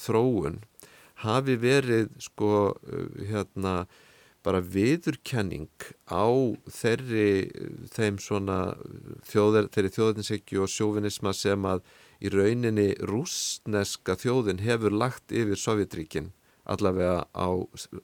þróun 0.00 0.60
hafi 1.22 1.54
verið 1.60 2.08
sko 2.22 2.74
hérna 3.28 3.84
bara 4.44 4.62
viðurkenning 4.64 5.68
á 6.08 6.24
þeirri 6.72 7.50
þeim 7.92 8.16
svona 8.22 8.72
þjóðar, 9.28 9.68
þeirri 9.68 9.92
þjóðinsekju 9.96 10.62
og 10.64 10.72
sjóvinisma 10.72 11.34
sem 11.36 11.66
að 11.68 11.82
í 12.24 12.32
rauninni 12.32 12.88
rúsneska 13.08 14.16
þjóðin 14.20 14.62
hefur 14.64 14.96
lagt 14.96 15.32
yfir 15.32 15.60
Sovjetríkinn 15.60 16.32
allavega 16.70 17.26
á 17.36 17.48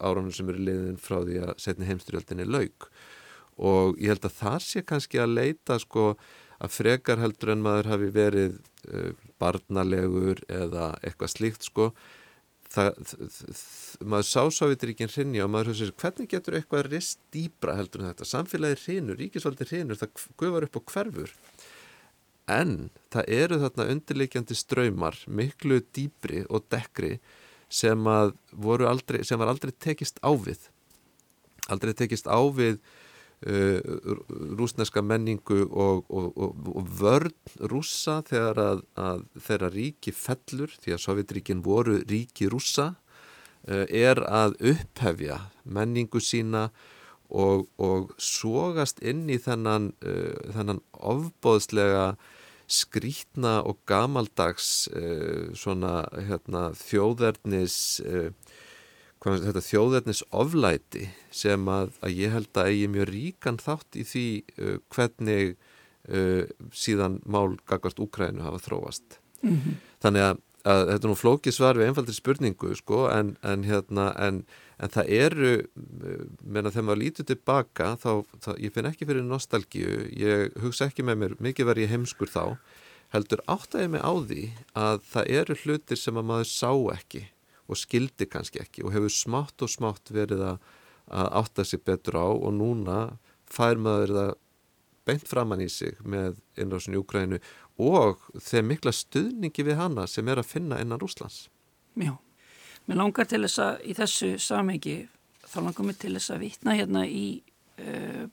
árunum 0.01 0.33
sem 0.35 0.49
eru 0.53 0.65
liðin 0.69 1.01
frá 1.01 1.21
því 1.23 1.41
að 1.45 1.55
setni 1.63 1.89
heimstyrjöldinni 1.89 2.49
laug 2.49 2.89
og 3.57 3.97
ég 4.01 4.13
held 4.13 4.29
að 4.29 4.39
það 4.41 4.59
sé 4.67 4.83
kannski 4.85 5.21
að 5.23 5.37
leita 5.39 5.79
sko 5.81 6.11
að 6.63 6.77
frekar 6.77 7.21
heldur 7.23 7.53
en 7.55 7.65
maður 7.65 7.91
hafi 7.93 8.13
verið 8.15 8.59
uh, 8.91 9.11
barnalegur 9.41 10.43
eða 10.49 10.93
eitthvað 11.03 11.33
slíkt 11.35 11.67
sko 11.69 11.91
það, 12.73 13.01
maður 14.03 14.29
sá 14.29 14.43
Sávítiríkinn 14.59 15.13
hrinni 15.13 15.43
og 15.45 15.51
maður 15.53 15.73
höfður 15.75 15.95
hvernig 16.03 16.31
getur 16.33 16.59
eitthvað 16.59 16.91
rist 16.91 17.21
dýbra 17.35 17.77
heldur 17.79 18.03
en 18.05 18.13
þetta? 18.13 18.29
Samfélagi 18.29 18.81
hrinur, 18.85 19.19
ríkisvaldi 19.21 19.69
hrinur 19.71 20.01
það 20.01 20.23
guðvar 20.41 20.69
upp 20.69 20.81
á 20.81 20.83
hverfur. 20.93 21.35
En 22.57 22.77
það 23.11 23.35
eru 23.41 23.59
þarna 23.65 23.89
undirleikjandi 23.95 24.57
ströymar 24.57 25.19
miklu 25.27 25.81
dýbri 25.97 26.45
og 26.47 26.69
dekkri 26.71 27.17
sem, 27.69 28.07
aldrei, 28.07 29.25
sem 29.27 29.41
var 29.41 29.51
aldrei 29.51 29.73
tekist 29.83 30.21
ávið 30.23 30.69
aldrei 31.73 31.95
tekist 31.97 32.29
ávið 32.31 32.79
rúsneska 33.47 35.03
menningu 35.07 35.61
og, 35.71 36.05
og, 36.11 36.33
og, 36.35 36.71
og 36.75 36.89
vörn 36.99 37.35
rússa 37.71 38.19
þegar 38.27 38.59
að, 38.59 38.81
að 38.99 39.25
þeirra 39.47 39.71
ríki 39.75 40.15
fellur, 40.15 40.73
því 40.83 40.97
að 40.97 41.03
Sovjetríkin 41.05 41.63
voru 41.63 42.01
ríki 42.11 42.49
rússa, 42.51 42.95
uh, 43.69 43.85
er 43.87 44.23
að 44.27 44.57
upphefja 44.73 45.41
menningu 45.63 46.23
sína 46.23 46.71
og, 47.31 47.67
sógast 48.23 49.03
inn 49.03 49.27
í 49.31 49.39
þennan, 49.43 49.93
uh, 50.07 50.35
þennan 50.57 50.83
ofbóðslega 50.95 52.17
skrítna 52.67 53.61
og 53.63 53.79
gamaldags 53.87 54.89
uh, 54.91 55.55
svona 55.55 56.01
hérna, 56.19 56.73
þjóðernis 56.75 58.01
uh, 59.25 59.39
þetta 59.43 59.63
þjóðernis 59.65 60.23
oflæti 60.35 61.07
sem 61.35 61.69
að, 61.71 61.95
að 62.05 62.19
ég 62.21 62.35
held 62.35 62.51
að 62.59 62.73
eigi 62.73 62.91
mjög 62.93 63.09
ríkan 63.13 63.61
þátt 63.63 63.99
í 63.99 64.05
því 64.07 64.27
uh, 64.57 64.77
hvernig 64.93 65.55
uh, 66.11 66.45
síðan 66.75 67.21
mál 67.25 67.57
gagvart 67.69 68.03
Úkrænu 68.03 68.45
hafa 68.45 68.63
þróast. 68.63 69.21
Mm 69.43 69.57
-hmm. 69.57 69.81
Þannig 70.03 70.27
að, 70.29 70.43
að 70.65 70.85
þetta 70.93 71.07
er 71.07 71.11
nú 71.11 71.19
flókið 71.23 71.57
svar 71.57 71.79
við 71.79 71.89
einfaldir 71.91 72.19
spurningu 72.19 72.75
sko 72.77 73.07
en, 73.11 73.37
en, 73.43 73.65
hérna, 73.65 74.09
en, 74.19 74.45
en 74.79 74.91
það 74.91 75.13
eru, 75.21 75.53
uh, 75.77 76.25
menna 76.43 76.71
þegar 76.71 76.89
maður 76.89 77.03
lítur 77.05 77.29
tilbaka 77.29 77.95
þá, 78.03 78.25
þá, 78.41 78.51
ég 78.59 78.73
finn 78.73 78.91
ekki 78.91 79.07
fyrir 79.07 79.23
nostalgíu, 79.23 80.11
ég 80.13 80.53
hugsa 80.63 80.91
ekki 80.91 81.03
með 81.03 81.17
mér, 81.23 81.39
mikið 81.41 81.67
var 81.67 81.79
ég 81.79 81.91
heimskur 81.91 82.29
þá, 82.29 82.59
heldur 83.15 83.43
áttæði 83.47 83.89
mig 83.89 84.03
á 84.03 84.13
því 84.19 84.43
að 84.75 85.01
það 85.13 85.33
eru 85.41 85.55
hlutir 85.63 85.99
sem 85.99 86.17
að 86.17 86.27
maður 86.27 86.49
sá 86.51 86.73
ekki 86.97 87.27
og 87.67 87.79
skildi 87.79 88.29
kannski 88.31 88.63
ekki 88.63 88.85
og 88.87 88.95
hefur 88.95 89.13
smátt 89.13 89.63
og 89.65 89.73
smátt 89.73 90.13
verið 90.15 90.45
að, 90.53 90.59
að 91.11 91.31
átta 91.43 91.65
sig 91.67 91.83
betur 91.87 92.19
á 92.19 92.29
og 92.29 92.53
núna 92.55 92.99
fær 93.51 93.81
maður 93.81 94.15
það 94.17 94.35
beint 95.07 95.29
framann 95.31 95.63
í 95.63 95.69
sig 95.71 95.99
með 96.03 96.41
innrásin 96.59 96.97
í 96.97 97.01
Ukrænu 97.01 97.39
og 97.83 98.25
þeir 98.43 98.65
mikla 98.67 98.93
stuðningi 98.95 99.67
við 99.67 99.79
hana 99.79 100.07
sem 100.11 100.27
er 100.29 100.41
að 100.41 100.51
finna 100.51 100.81
innan 100.83 101.01
Rúslands. 101.01 101.47
Já, 101.95 102.17
mér 102.89 103.01
langar 103.03 103.29
til 103.31 103.45
þess 103.45 103.63
að 103.63 103.85
í 103.87 103.95
þessu 103.97 104.33
samengi 104.43 104.97
þá 105.47 105.61
langar 105.61 105.87
mér 105.87 106.01
til 106.01 106.17
þess 106.17 106.35
að 106.35 106.43
vitna 106.43 106.75
hérna 106.77 107.05
í 107.07 107.27
uh, 107.79 108.27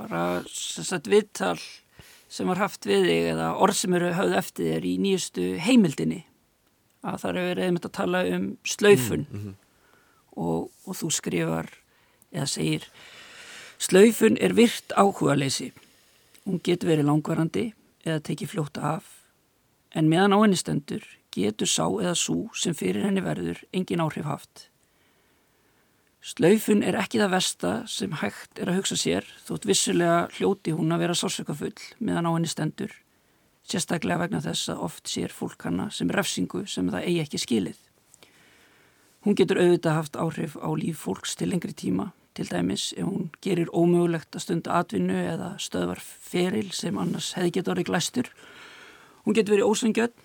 bara 0.00 0.24
sagt, 0.48 1.10
viðtal 1.10 1.58
sem 2.32 2.48
var 2.48 2.62
haft 2.62 2.88
við 2.88 3.06
þig 3.06 3.30
eða 3.34 3.52
orð 3.62 3.78
sem 3.78 3.96
eru 3.96 4.12
höfð 4.16 4.38
eftir 4.40 4.70
þér 4.72 4.88
í 4.88 4.94
nýjustu 5.04 5.48
heimildinni 5.62 6.22
að 7.02 7.18
það 7.22 7.30
er 7.30 7.48
verið 7.50 7.64
einmitt 7.66 7.88
að 7.88 7.96
tala 7.98 8.24
um 8.36 8.46
slaufun 8.64 9.26
mm 9.30 9.40
-hmm. 9.40 9.54
og, 10.36 10.70
og 10.86 10.94
þú 10.96 11.10
skrifar 11.10 11.70
eða 12.32 12.46
segir 12.46 12.88
slaufun 13.78 14.38
er 14.40 14.54
virt 14.54 14.92
áhuga 14.96 15.34
leysi 15.34 15.72
hún 16.46 16.60
getur 16.62 16.88
verið 16.88 17.06
langvarandi 17.06 17.72
eða 18.04 18.20
tekið 18.20 18.48
fljóta 18.48 18.80
af 18.96 19.04
en 19.94 20.08
meðan 20.08 20.34
á 20.34 20.38
henni 20.42 20.56
stendur 20.56 21.04
getur 21.32 21.68
sá 21.68 21.86
eða 21.88 22.14
sú 22.18 22.50
sem 22.58 22.76
fyrir 22.76 23.06
henni 23.06 23.24
verður 23.24 23.62
engin 23.72 24.02
áhrif 24.04 24.28
haft. 24.28 24.68
Slaufun 26.22 26.84
er 26.86 26.94
ekki 27.00 27.18
það 27.18 27.32
versta 27.34 27.70
sem 27.90 28.12
hægt 28.20 28.60
er 28.62 28.70
að 28.70 28.82
hugsa 28.82 28.98
sér 29.00 29.26
þótt 29.46 29.66
vissulega 29.66 30.28
hljóti 30.36 30.74
hún 30.76 30.94
að 30.94 31.02
vera 31.06 31.18
sásökafull 31.18 31.74
meðan 31.98 32.28
á 32.30 32.34
henni 32.36 32.50
stendur 32.52 32.92
sérstaklega 33.68 34.20
vegna 34.24 34.40
þess 34.42 34.72
að 34.72 34.82
oft 34.86 35.10
sér 35.10 35.32
fólk 35.34 35.66
hana 35.66 35.88
sem 35.90 36.10
refsingu 36.10 36.64
sem 36.66 36.88
það 36.90 37.06
eigi 37.06 37.22
ekki 37.24 37.40
skilið. 37.42 37.78
Hún 39.22 39.38
getur 39.38 39.60
auðvitað 39.62 39.98
haft 39.98 40.18
áhrif 40.18 40.56
á 40.58 40.68
líf 40.74 41.04
fólks 41.04 41.36
til 41.38 41.52
lengri 41.52 41.74
tíma, 41.78 42.10
til 42.34 42.48
dæmis 42.50 42.90
ef 42.96 43.06
hún 43.06 43.28
gerir 43.44 43.70
ómögulegt 43.70 44.34
að 44.34 44.44
stunda 44.46 44.80
atvinnu 44.80 45.14
eða 45.14 45.52
stöðvar 45.62 46.00
feril 46.02 46.72
sem 46.74 46.98
annars 46.98 47.30
hefði 47.36 47.54
getur 47.58 47.76
orðið 47.76 47.90
glæstur. 47.92 48.32
Hún 49.22 49.36
getur 49.38 49.54
verið 49.54 49.70
ósengjöld 49.70 50.16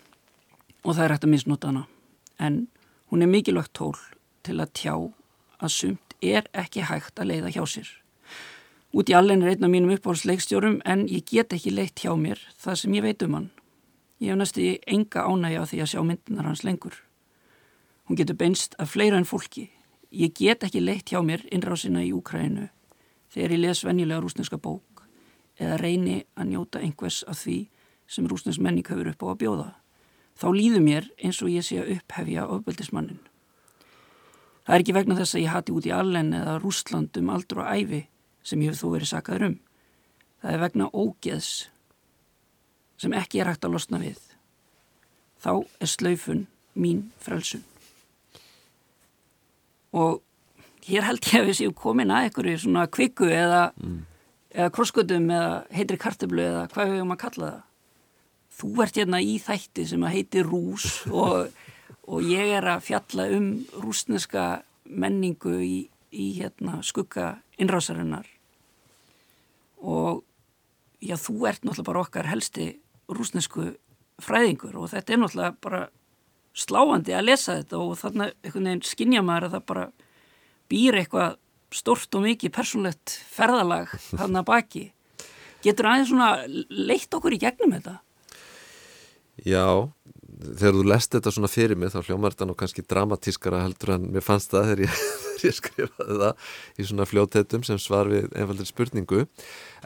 og 0.84 0.96
það 0.96 1.04
er 1.04 1.14
hægt 1.14 1.28
að 1.28 1.34
misnota 1.36 1.70
hana, 1.70 1.86
en 2.40 2.68
hún 3.12 3.22
er 3.22 3.30
mikilvægt 3.30 3.76
tól 3.78 3.96
til 4.48 4.58
að 4.64 4.74
tjá 4.74 4.96
að 4.96 5.74
sumt 5.74 6.18
er 6.24 6.50
ekki 6.58 6.88
hægt 6.90 7.20
að 7.20 7.34
leiða 7.34 7.54
hjá 7.54 7.64
sér. 7.70 7.90
Út 8.98 9.12
í 9.12 9.14
allen 9.14 9.44
er 9.46 9.52
einn 9.52 9.66
af 9.66 9.70
mínum 9.70 9.92
uppáhaldsleikstjórum 9.94 10.80
en 10.90 11.04
ég 11.06 11.22
get 11.30 11.54
ekki 11.54 11.70
leitt 11.70 12.02
hjá 12.02 12.16
mér 12.18 12.40
það 12.58 12.78
sem 12.82 12.94
ég 12.98 13.04
veit 13.06 13.22
um 13.28 13.36
hann. 13.38 13.52
Ég 14.18 14.32
hef 14.34 14.40
næstu 14.40 14.64
enga 14.90 15.26
ánægja 15.30 15.62
á 15.62 15.70
því 15.70 15.82
að 15.84 15.92
sjá 15.92 16.02
myndinar 16.02 16.48
hans 16.50 16.64
lengur. 16.66 16.96
Hún 18.10 18.18
getur 18.18 18.40
beinst 18.40 18.74
af 18.82 18.96
fleira 18.96 19.20
en 19.22 19.30
fólki. 19.30 19.68
Ég 20.10 20.34
get 20.34 20.66
ekki 20.66 20.82
leitt 20.82 21.14
hjá 21.14 21.22
mér 21.22 21.46
innrásina 21.54 22.02
í 22.02 22.10
Úkrænu 22.10 22.72
þegar 23.30 23.54
ég 23.54 23.64
les 23.68 23.84
venjulega 23.86 24.24
rúsneska 24.24 24.58
bók 24.58 25.06
eða 25.62 25.78
reyni 25.78 26.24
að 26.34 26.50
njóta 26.56 26.82
einhvers 26.82 27.22
af 27.30 27.38
því 27.44 27.68
sem 28.10 28.26
rúsnesk 28.26 28.58
menning 28.58 28.90
hefur 28.90 29.14
upp 29.14 29.22
á 29.22 29.28
að 29.30 29.40
bjóða. 29.46 29.70
Þá 30.42 30.48
líður 30.58 30.86
mér 30.90 31.14
eins 31.22 31.44
og 31.46 31.54
ég 31.54 31.62
sé 31.62 31.84
að 31.84 32.00
upphefja 32.00 32.50
ofbeldismannin. 32.50 33.22
Það 34.66 34.74
er 34.74 34.82
ekki 34.82 34.98
vegna 34.98 35.22
þess 35.22 35.38
að 35.38 35.46
ég 35.46 35.54
hati 35.54 35.78
út 35.78 35.86
í 35.86 35.94
allen 35.94 36.34
eða 36.34 36.62
Rúsland 36.64 37.14
um 37.22 37.36
aldur 37.38 37.62
og 37.62 37.76
æfi 37.78 38.08
sem 38.48 38.62
ég 38.64 38.72
hef 38.72 38.80
þó 38.80 38.92
verið 38.94 39.12
sakaður 39.12 39.50
um. 39.50 39.58
Það 40.42 40.54
er 40.54 40.62
vegna 40.64 40.88
ógeðs 40.94 41.52
sem 43.02 43.14
ekki 43.18 43.42
er 43.42 43.52
hægt 43.52 43.66
að 43.68 43.76
losna 43.76 44.00
við. 44.02 44.22
Þá 45.42 45.52
er 45.84 45.92
slaufun 45.92 46.46
mín 46.78 47.08
frelsun. 47.22 47.64
Og 49.98 50.22
hér 50.88 51.08
held 51.08 51.26
ég 51.26 51.42
að 51.42 51.50
við 51.50 51.60
séum 51.60 51.76
komin 51.78 52.14
að 52.14 52.28
einhverju 52.28 52.62
svona 52.64 52.86
kvikku 52.92 53.30
eða, 53.34 53.64
mm. 53.82 53.98
eða 54.56 54.74
krosskutum 54.76 55.32
eða 55.34 55.52
heitri 55.74 56.00
karteblu 56.02 56.46
eða 56.46 56.68
hvað 56.74 56.92
við 56.92 57.00
höfum 57.00 57.16
að 57.16 57.24
kalla 57.26 57.50
það. 57.50 57.64
Þú 58.58 58.70
ert 58.84 58.98
hérna 58.98 59.22
í 59.22 59.36
þætti 59.42 59.86
sem 59.92 60.06
að 60.06 60.16
heiti 60.16 60.46
Rús 60.46 60.88
og, 61.26 61.52
og 62.08 62.32
ég 62.32 62.56
er 62.58 62.72
að 62.74 62.88
fjalla 62.88 63.28
um 63.38 63.52
rúsneska 63.84 64.48
menningu 64.88 65.60
í, 65.60 65.78
í 66.14 66.32
hérna, 66.40 66.80
skugga 66.86 67.36
innrásarinnar 67.60 68.37
og 69.88 70.24
já, 71.00 71.16
þú 71.16 71.48
ert 71.48 71.64
náttúrulega 71.64 71.90
bara 71.90 72.04
okkar 72.04 72.30
helsti 72.30 72.68
rúsnesku 73.08 73.72
fræðingur 74.24 74.76
og 74.82 74.92
þetta 74.92 75.14
er 75.14 75.22
náttúrulega 75.22 75.56
bara 75.64 75.82
sláandi 76.58 77.14
að 77.14 77.28
lesa 77.30 77.58
þetta 77.60 77.80
og 77.84 77.98
þarna 78.00 78.30
einhvern 78.42 78.70
veginn 78.72 78.86
skinnja 78.88 79.24
maður 79.26 79.48
að 79.48 79.56
það 79.56 79.66
bara 79.72 79.86
býr 80.72 81.00
eitthvað 81.02 81.38
stort 81.78 82.18
og 82.18 82.24
mikið 82.24 82.54
persónlegt 82.56 83.16
ferðalag 83.32 83.92
þarna 84.10 84.44
baki. 84.48 84.88
Getur 85.64 85.90
aðeins 85.90 86.12
svona 86.12 86.30
leitt 86.48 87.14
okkur 87.14 87.36
í 87.36 87.42
gegnum 87.42 87.76
þetta? 87.76 87.98
Já, 89.46 89.90
þegar 90.38 90.76
þú 90.78 90.84
lest 90.88 91.16
þetta 91.16 91.34
svona 91.34 91.50
fyrir 91.52 91.80
mig 91.80 91.92
þá 91.94 92.00
hljómar 92.06 92.36
þetta 92.36 92.48
nú 92.50 92.56
kannski 92.58 92.84
dramatískara 92.86 93.64
heldur 93.64 93.96
en 93.96 94.08
mér 94.14 94.26
fannst 94.26 94.54
það 94.54 94.70
þegar 94.72 94.84
ég, 94.86 95.02
ég 95.48 95.58
skrifaði 95.58 96.18
það 96.22 96.52
í 96.78 96.88
svona 96.90 97.08
fljótetum 97.10 97.66
sem 97.68 97.82
svar 97.82 98.12
við 98.12 98.30
einfaldir 98.34 98.70
spurningu. 98.70 99.26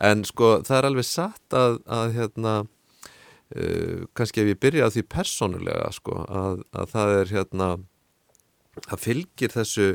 En 0.02 0.26
sko 0.28 0.58
það 0.68 0.78
er 0.78 0.90
alveg 0.90 1.08
satt 1.08 1.58
að, 1.58 1.80
að 1.88 2.18
hérna 2.18 2.56
uh, 2.64 4.08
kannski 4.18 4.44
ef 4.44 4.52
ég 4.54 4.62
byrja 4.64 4.90
að 4.90 4.98
því 4.98 5.06
persónulega 5.16 5.94
sko 5.96 6.24
að, 6.28 6.66
að 6.76 6.96
það 6.96 7.16
er 7.20 7.36
hérna 7.38 7.70
það 8.88 9.06
fylgir 9.06 9.56
þessu 9.56 9.88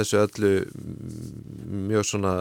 þessu 0.00 0.20
öllu 0.20 0.52
mjög 1.90 2.06
svona 2.08 2.34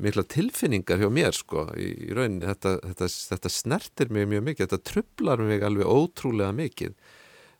mikla 0.00 0.24
tilfinningar 0.30 1.00
hjá 1.00 1.08
mér 1.12 1.36
sko 1.36 1.66
í, 1.74 1.88
í 2.08 2.10
rauninni. 2.16 2.46
Þetta, 2.48 2.76
þetta, 2.90 3.08
þetta 3.34 3.52
snertir 3.54 4.12
mig 4.14 4.28
mjög 4.30 4.46
mikið, 4.50 4.66
þetta 4.66 4.92
trublar 4.92 5.44
mig 5.44 5.64
alveg 5.66 5.88
ótrúlega 5.90 6.52
mikið. 6.56 6.94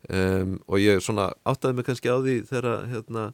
Um, 0.08 0.58
og 0.64 0.80
ég 0.80 1.02
svona 1.04 1.28
áttaði 1.44 1.76
mig 1.76 1.88
kannski 1.90 2.08
á 2.08 2.16
því 2.24 2.36
þegar 2.48 2.86
hérna 2.88 3.24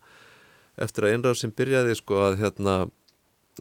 eftir 0.82 1.06
að 1.06 1.12
einræður 1.14 1.38
sem 1.40 1.52
byrjaði 1.56 1.94
sko 2.00 2.18
að 2.24 2.38
hérna 2.40 2.74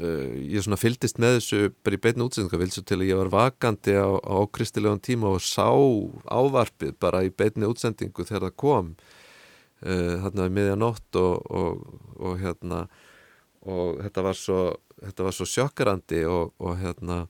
uh, 0.02 0.32
ég 0.42 0.66
svona 0.66 0.80
fyldist 0.80 1.20
með 1.22 1.38
þessu 1.38 1.60
bara 1.86 2.00
í 2.00 2.02
beitna 2.02 2.26
útsendingavilsu 2.28 2.82
til 2.82 2.98
að 3.00 3.12
ég 3.12 3.22
var 3.22 3.32
vakandi 3.36 3.94
á, 3.94 4.10
á 4.10 4.38
kristilegan 4.50 5.04
tíma 5.06 5.36
og 5.36 5.46
sá 5.46 5.70
ávarpið 6.26 6.98
bara 7.02 7.24
í 7.28 7.30
beitni 7.30 7.70
útsendingu 7.70 8.26
þegar 8.26 8.50
það 8.50 8.58
kom 8.66 8.92
uh, 9.84 10.16
hérna 10.24 10.48
í 10.50 10.56
miðjanótt 10.56 11.20
og, 11.22 11.52
og, 11.52 11.84
og 12.16 12.40
hérna 12.42 12.86
og 13.66 14.02
þetta 14.04 14.26
var 14.28 14.40
svo, 14.40 14.60
þetta 15.02 15.28
var 15.28 15.36
svo 15.36 15.50
sjokkarandi 15.50 16.26
og, 16.30 16.54
og 16.62 16.76
hérna 16.80 17.24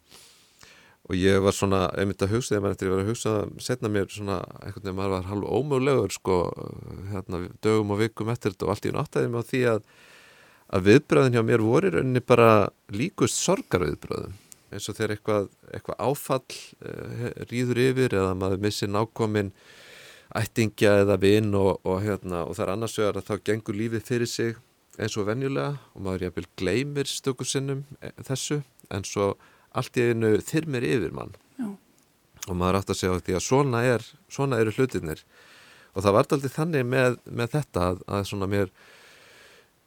og 1.05 1.13
ég 1.13 1.37
var 1.45 1.53
svona, 1.53 1.83
einmitt 2.01 2.23
að 2.25 2.33
hugsa 2.33 2.55
þegar 2.55 2.63
maður 2.63 2.75
eftir 2.75 2.87
að 2.87 2.95
vera 2.95 3.05
að 3.05 3.11
hugsa, 3.11 3.33
setna 3.61 3.91
mér 3.93 4.09
svona 4.09 4.39
einhvern 4.57 4.81
veginn, 4.81 4.97
maður 4.97 5.13
var 5.13 5.29
halv 5.29 5.51
ómögulegur 5.59 6.15
sko, 6.15 6.37
hérna, 7.11 7.43
dögum 7.61 7.93
og 7.93 8.01
vikum 8.01 8.31
eftir 8.33 8.55
þetta 8.55 8.65
og 8.65 8.73
allt 8.73 8.89
í 8.89 8.93
náttæði 8.95 9.31
mig 9.31 9.45
á 9.45 9.49
því 9.51 9.61
að 9.75 9.87
að 10.73 10.87
viðbröðin 10.89 11.37
hjá 11.37 11.43
mér 11.45 11.63
voru 11.63 11.91
rauninni 11.93 12.21
bara 12.25 12.67
líkust 12.93 13.37
sorgarviðbröðum 13.45 14.33
eins 14.73 14.89
og 14.89 14.97
þegar 14.97 15.13
eitthvað, 15.15 15.49
eitthvað 15.71 15.99
áfall 16.07 16.57
eh, 16.89 17.27
rýður 17.51 17.81
yfir 17.85 18.15
eða 18.17 18.33
maður 18.37 18.63
missir 18.65 18.89
nákomin 18.91 19.51
ættingja 20.35 20.99
eða 21.03 21.17
vinn 21.21 21.53
og, 21.55 21.79
og, 21.85 22.01
hérna, 22.03 22.43
og 22.45 22.57
það 22.57 22.65
er 22.65 22.73
annars 22.73 22.97
vegar 22.99 23.19
að 23.19 23.29
þá 23.29 23.35
gengur 23.49 23.77
lífið 23.79 24.07
fyrir 24.07 24.29
sig 24.29 24.55
eins 24.99 25.15
og 25.19 25.27
venjulega 25.29 25.75
og 25.93 26.03
maður 26.05 26.27
jafnvel 26.27 26.47
gleymir 26.59 27.09
stöku 27.09 27.47
sinnum 27.47 27.83
eh, 28.01 28.13
þessu 28.23 28.61
en 28.93 29.07
svo 29.07 29.33
allt 29.75 29.97
í 29.99 30.09
einu 30.11 30.35
þyrmir 30.39 30.85
yfir 30.87 31.15
mann. 31.15 31.33
Já. 31.59 31.67
og 32.47 32.57
maður 32.59 32.81
átt 32.81 32.91
að 32.93 32.99
segja 32.99 33.23
því 33.23 33.37
að 33.37 33.45
svona, 33.47 33.81
er, 33.83 34.03
svona 34.31 34.59
eru 34.61 34.75
hlutinir 34.75 35.23
og 35.95 36.03
það 36.03 36.15
var 36.17 36.29
aldrei 36.35 36.51
þannig 36.51 36.85
með, 36.91 37.17
með 37.25 37.55
þetta 37.55 37.87
að, 37.89 38.05
að 38.07 38.29
svona 38.29 38.49
mér 38.51 38.71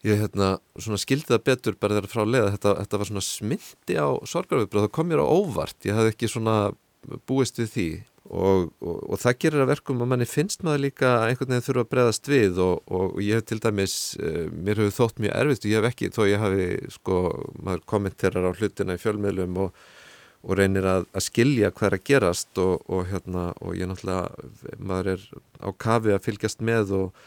ég 0.06 0.20
hérna 0.22 0.50
svona 0.78 1.00
skildi 1.02 1.32
það 1.32 1.46
betur 1.48 1.78
bara 1.80 1.98
þegar 1.98 2.12
frá 2.12 2.24
leið 2.24 2.50
þetta, 2.54 2.74
þetta 2.82 3.00
var 3.00 3.11
svona 3.11 3.24
smyndi 3.26 3.98
á 3.98 4.08
sorgarviðbröð 4.30 4.87
það 4.87 4.94
kom 4.94 5.11
mér 5.11 5.24
á 5.24 5.26
óvart, 5.26 5.78
ég 5.84 5.98
hafði 5.98 6.14
ekki 6.14 6.30
svona 6.30 6.56
búist 7.28 7.58
við 7.61 7.72
því 7.74 7.88
og, 8.29 8.69
og, 8.85 8.97
og 9.09 9.21
það 9.23 9.38
gerir 9.45 9.64
að 9.64 9.71
verkum 9.73 10.03
að 10.05 10.11
manni 10.12 10.29
finnst 10.29 10.64
maður 10.67 10.85
líka 10.87 11.12
einhvern 11.27 11.55
veginn 11.55 11.67
þurfa 11.69 11.85
að 11.87 11.93
breðast 11.95 12.29
við 12.29 12.61
og, 12.64 12.83
og 12.93 13.21
ég 13.25 13.41
hef 13.41 13.49
til 13.49 13.61
dæmis 13.64 13.95
uh, 14.21 14.45
mér 14.53 14.83
hefur 14.83 14.97
þótt 14.99 15.23
mjög 15.25 15.38
erfitt 15.43 15.64
og 15.64 15.73
ég 15.73 15.79
hef 15.81 15.93
ekki 15.93 16.12
þó 16.17 16.21
ég 16.29 16.45
hafi 16.45 16.67
sko, 16.99 17.23
maður 17.62 17.87
kommenterar 17.95 18.51
á 18.51 18.53
hlutina 18.53 18.99
í 18.99 19.03
fjölmiðlum 19.03 19.64
og 19.64 19.87
og 20.47 20.55
reynir 20.59 20.87
að, 20.87 21.09
að 21.17 21.25
skilja 21.27 21.73
hvað 21.75 21.88
er 21.88 21.97
að 21.97 22.05
gerast 22.07 22.61
og, 22.62 22.85
og 22.87 23.09
hérna 23.11 23.49
og 23.59 23.75
ég 23.77 23.91
náttúrulega 23.91 24.79
maður 24.79 25.12
er 25.17 25.25
á 25.59 25.69
kafi 25.75 26.14
að 26.14 26.25
fylgjast 26.29 26.62
með 26.64 26.95
og 26.99 27.25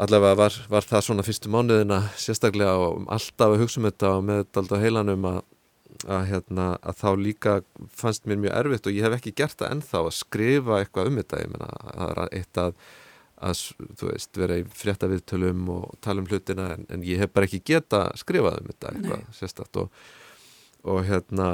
allavega 0.00 0.38
var, 0.40 0.56
var 0.72 0.86
það 0.86 1.06
svona 1.06 1.26
fyrstu 1.26 1.52
mánuðina 1.52 2.00
sérstaklega 2.18 2.74
og 2.80 3.06
alltaf 3.12 3.54
að 3.54 3.62
hugsa 3.62 3.80
um 3.80 3.88
þetta 3.88 4.12
og 4.16 4.26
með 4.26 4.42
þetta 4.42 4.62
alltaf 4.62 4.84
heilanum 4.84 5.28
að, 5.30 5.40
að, 6.06 6.24
hérna, 6.30 6.66
að 6.80 6.98
þá 7.02 7.10
líka 7.20 7.54
fannst 7.96 8.26
mér 8.28 8.40
mjög 8.44 8.56
erfitt 8.62 8.88
og 8.88 8.96
ég 8.96 9.06
hef 9.06 9.16
ekki 9.18 9.36
gert 9.42 9.58
það 9.60 9.76
ennþá 9.76 10.02
að 10.02 10.16
skrifa 10.18 10.80
eitthvað 10.80 11.10
um 11.10 11.20
þetta. 11.20 11.44
Ég 11.44 11.54
menna 11.54 11.70
það 11.90 12.10
er 12.10 12.34
eitt 12.40 12.60
að 12.64 12.74
að 13.40 13.60
þú 13.96 14.08
veist 14.10 14.36
vera 14.36 14.56
í 14.60 14.64
frétta 14.76 15.08
viðtölum 15.08 15.68
og 15.72 15.94
tala 16.04 16.20
um 16.22 16.28
hlutina 16.28 16.74
en, 16.74 16.86
en 16.92 17.04
ég 17.06 17.22
hef 17.22 17.32
bara 17.32 17.48
ekki 17.48 17.62
geta 17.72 18.02
skrifað 18.20 18.58
um 18.60 18.68
þetta 18.68 18.90
eitthvað 18.92 19.22
sérstaklega 19.38 19.86
og, 19.86 20.02
og 20.92 21.06
hérna 21.08 21.46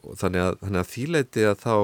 og 0.00 0.16
þannig 0.18 0.46
að, 0.46 0.56
þannig 0.64 0.80
að 0.80 0.90
þýleiti 0.94 1.46
að 1.46 1.62
þá 1.62 1.74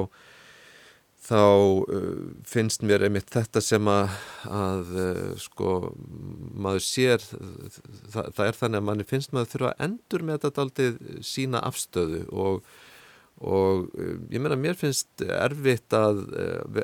þá 1.26 1.42
uh, 1.42 2.08
finnst 2.46 2.84
mér 2.86 3.06
einmitt 3.06 3.30
þetta 3.34 3.62
sem 3.64 3.90
að, 3.90 4.16
að 4.46 4.90
uh, 4.94 5.30
sko 5.40 5.76
maður 6.54 6.84
sér 6.86 7.22
það, 7.22 8.32
það 8.36 8.42
er 8.48 8.58
þannig 8.60 8.82
að 8.82 8.90
manni 8.90 9.06
finnst 9.08 9.32
maður 9.34 9.54
þurfa 9.54 9.72
að 9.72 9.86
endur 9.88 10.26
með 10.26 10.44
þetta 10.44 10.66
aldrei 10.66 11.16
sína 11.26 11.62
afstöðu 11.66 12.20
og, 12.30 12.68
og 13.42 13.88
uh, 13.96 14.12
ég 14.30 14.44
meina 14.44 14.58
mér 14.60 14.78
finnst 14.78 15.24
erfitt 15.26 15.96
að 15.98 16.22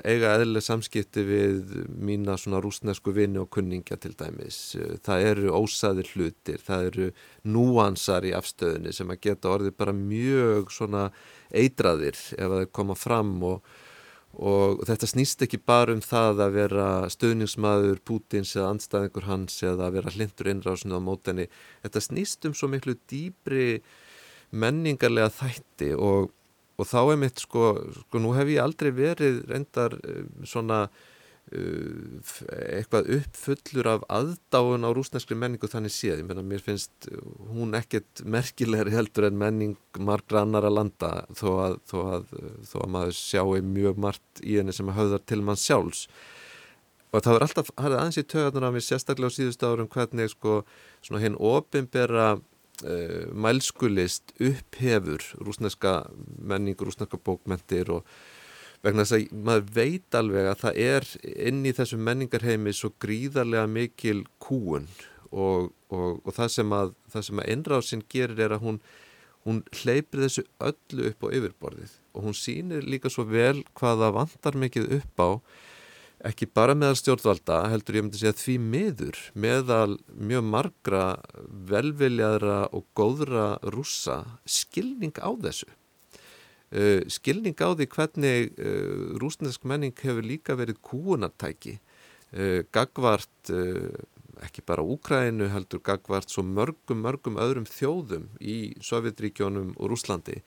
eiga 0.02 0.34
eðlileg 0.34 0.66
samskipti 0.66 1.24
við 1.28 1.76
mína 1.94 2.34
svona 2.40 2.62
rúsnesku 2.64 3.14
vini 3.14 3.38
og 3.42 3.50
kunningja 3.54 4.00
til 4.02 4.16
dæmis. 4.18 4.74
Það 5.06 5.28
eru 5.28 5.54
ósaðir 5.60 6.10
hlutir 6.16 6.66
það 6.66 6.88
eru 6.90 7.12
núansar 7.46 8.26
í 8.26 8.34
afstöðunni 8.38 8.96
sem 8.96 9.14
að 9.14 9.22
geta 9.28 9.54
orðið 9.54 9.78
bara 9.78 9.96
mjög 10.02 10.74
svona 10.74 11.06
eitraðir 11.54 12.18
ef 12.18 12.56
það 12.56 12.68
koma 12.74 12.98
fram 12.98 13.36
og 13.52 13.72
og 14.32 14.80
þetta 14.88 15.08
snýst 15.10 15.44
ekki 15.44 15.60
bara 15.60 15.92
um 15.92 16.00
það 16.04 16.40
að 16.46 16.54
vera 16.56 16.86
stöðningsmaður 17.12 17.98
Pútins 18.06 18.54
eða 18.56 18.70
andstæðingur 18.72 19.26
hans 19.28 19.58
eða 19.60 19.88
að 19.88 19.98
vera 19.98 20.12
hlindur 20.14 20.52
innrásinu 20.52 20.96
á 20.96 21.00
mótenni 21.04 21.48
þetta 21.84 22.04
snýst 22.06 22.48
um 22.48 22.54
svo 22.56 22.70
miklu 22.72 22.96
dýbri 23.10 23.82
menningarlega 24.52 25.32
þætti 25.36 25.92
og, 25.96 26.30
og 26.80 26.88
þá 26.88 27.00
er 27.02 27.20
mitt 27.20 27.44
sko, 27.44 27.74
sko 28.06 28.22
nú 28.22 28.32
hef 28.36 28.48
ég 28.52 28.64
aldrei 28.64 28.92
verið 28.96 29.42
reyndar 29.50 29.98
eh, 30.00 30.24
svona 30.48 30.86
eitthvað 31.52 33.08
uppfullur 33.18 33.88
af 33.90 34.04
aðdáun 34.12 34.86
á 34.86 34.90
rúsneskri 34.94 35.36
menningu 35.36 35.68
þannig 35.68 35.92
séð, 35.92 36.22
ég 36.22 36.28
meina 36.28 36.44
mér 36.46 36.62
finnst 36.64 37.08
hún 37.52 37.76
ekkert 37.76 38.22
merkilegri 38.24 38.94
heldur 38.94 39.28
en 39.28 39.40
menning 39.40 39.98
margra 39.98 40.46
annar 40.46 40.64
að 40.68 40.78
landa 40.78 41.10
þó 41.36 41.48
að, 41.64 41.76
þó 41.90 41.98
að, 42.04 42.30
þó 42.70 42.76
að 42.84 42.92
maður 42.96 43.18
sjáu 43.18 43.58
mjög 43.72 44.00
margt 44.06 44.44
í 44.44 44.56
henni 44.60 44.76
sem 44.76 44.94
höfðar 44.96 45.26
til 45.28 45.42
mann 45.44 45.60
sjálfs. 45.60 46.06
Og 47.12 47.20
það 47.20 47.36
er 47.36 47.44
alltaf, 47.44 47.72
það 47.76 47.90
er 47.90 47.98
aðeins 47.98 48.20
í 48.22 48.28
töðunar 48.32 48.68
af 48.68 48.76
mér 48.76 48.86
sérstaklega 48.86 49.28
á 49.28 49.36
síðust 49.36 49.66
árum 49.68 49.90
hvernig 49.92 50.32
sko 50.32 50.62
svona 51.04 51.20
hinn 51.20 51.36
ofinbera 51.36 52.28
uh, 52.38 53.24
mælskulist 53.36 54.32
upphefur 54.40 55.26
rúsneska 55.44 55.98
menning, 56.40 56.78
rúsneska 56.80 57.20
bókmentir 57.20 57.92
og 57.92 58.08
vegna 58.82 59.06
þess 59.06 59.16
að 59.18 59.44
maður 59.46 59.70
veit 59.76 60.18
alveg 60.18 60.50
að 60.50 60.60
það 60.64 60.82
er 60.86 61.08
inn 61.48 61.62
í 61.66 61.72
þessum 61.76 62.04
menningarheimi 62.08 62.74
svo 62.74 62.92
gríðarlega 63.02 63.70
mikil 63.70 64.22
kúun 64.42 64.88
og, 65.30 65.70
og, 65.92 66.20
og 66.22 66.30
það 66.36 66.54
sem 66.56 66.76
að, 66.76 66.94
að 67.14 67.42
innráðsinn 67.54 68.06
gerir 68.12 68.42
er 68.46 68.56
að 68.56 68.64
hún, 68.66 68.80
hún 69.46 69.60
hleypir 69.82 70.26
þessu 70.26 70.46
öllu 70.60 71.10
upp 71.12 71.26
á 71.26 71.28
yfirborðið 71.38 71.98
og 72.12 72.26
hún 72.26 72.36
sýnir 72.36 72.86
líka 72.86 73.12
svo 73.12 73.24
vel 73.28 73.62
hvaða 73.78 74.12
vantar 74.18 74.58
mikið 74.58 74.98
upp 74.98 75.22
á 75.22 75.30
ekki 76.28 76.46
bara 76.54 76.74
meðal 76.78 76.98
stjórnvalda 76.98 77.58
heldur 77.72 77.98
ég 77.98 78.04
myndi 78.06 78.20
segja 78.20 78.34
því 78.38 78.56
miður 78.62 79.20
meðal 79.44 79.96
mjög 80.14 80.44
margra 80.52 81.04
velviljaðra 81.70 82.58
og 82.74 82.86
góðra 82.98 83.46
rúsa 83.74 84.20
skilning 84.46 85.16
á 85.18 85.30
þessu 85.42 85.70
Uh, 86.72 87.04
skilning 87.12 87.52
á 87.60 87.68
því 87.76 87.84
hvernig 87.92 88.54
uh, 88.56 89.16
rúsnesk 89.20 89.66
menning 89.68 89.92
hefur 89.92 90.24
líka 90.24 90.54
verið 90.56 90.78
kúunartæki 90.80 91.74
uh, 91.76 92.64
gagvart 92.72 93.52
ekki 94.42 94.64
bara 94.64 94.80
Úkrænu 94.80 95.50
heldur 95.52 95.82
gagvart 95.84 96.32
svo 96.32 96.40
mörgum 96.40 97.02
mörgum 97.04 97.36
öðrum 97.36 97.68
þjóðum 97.68 98.24
í 98.40 98.72
Sovjetríkjónum 98.80 99.74
og 99.76 99.92
Rúslandi 99.92 100.38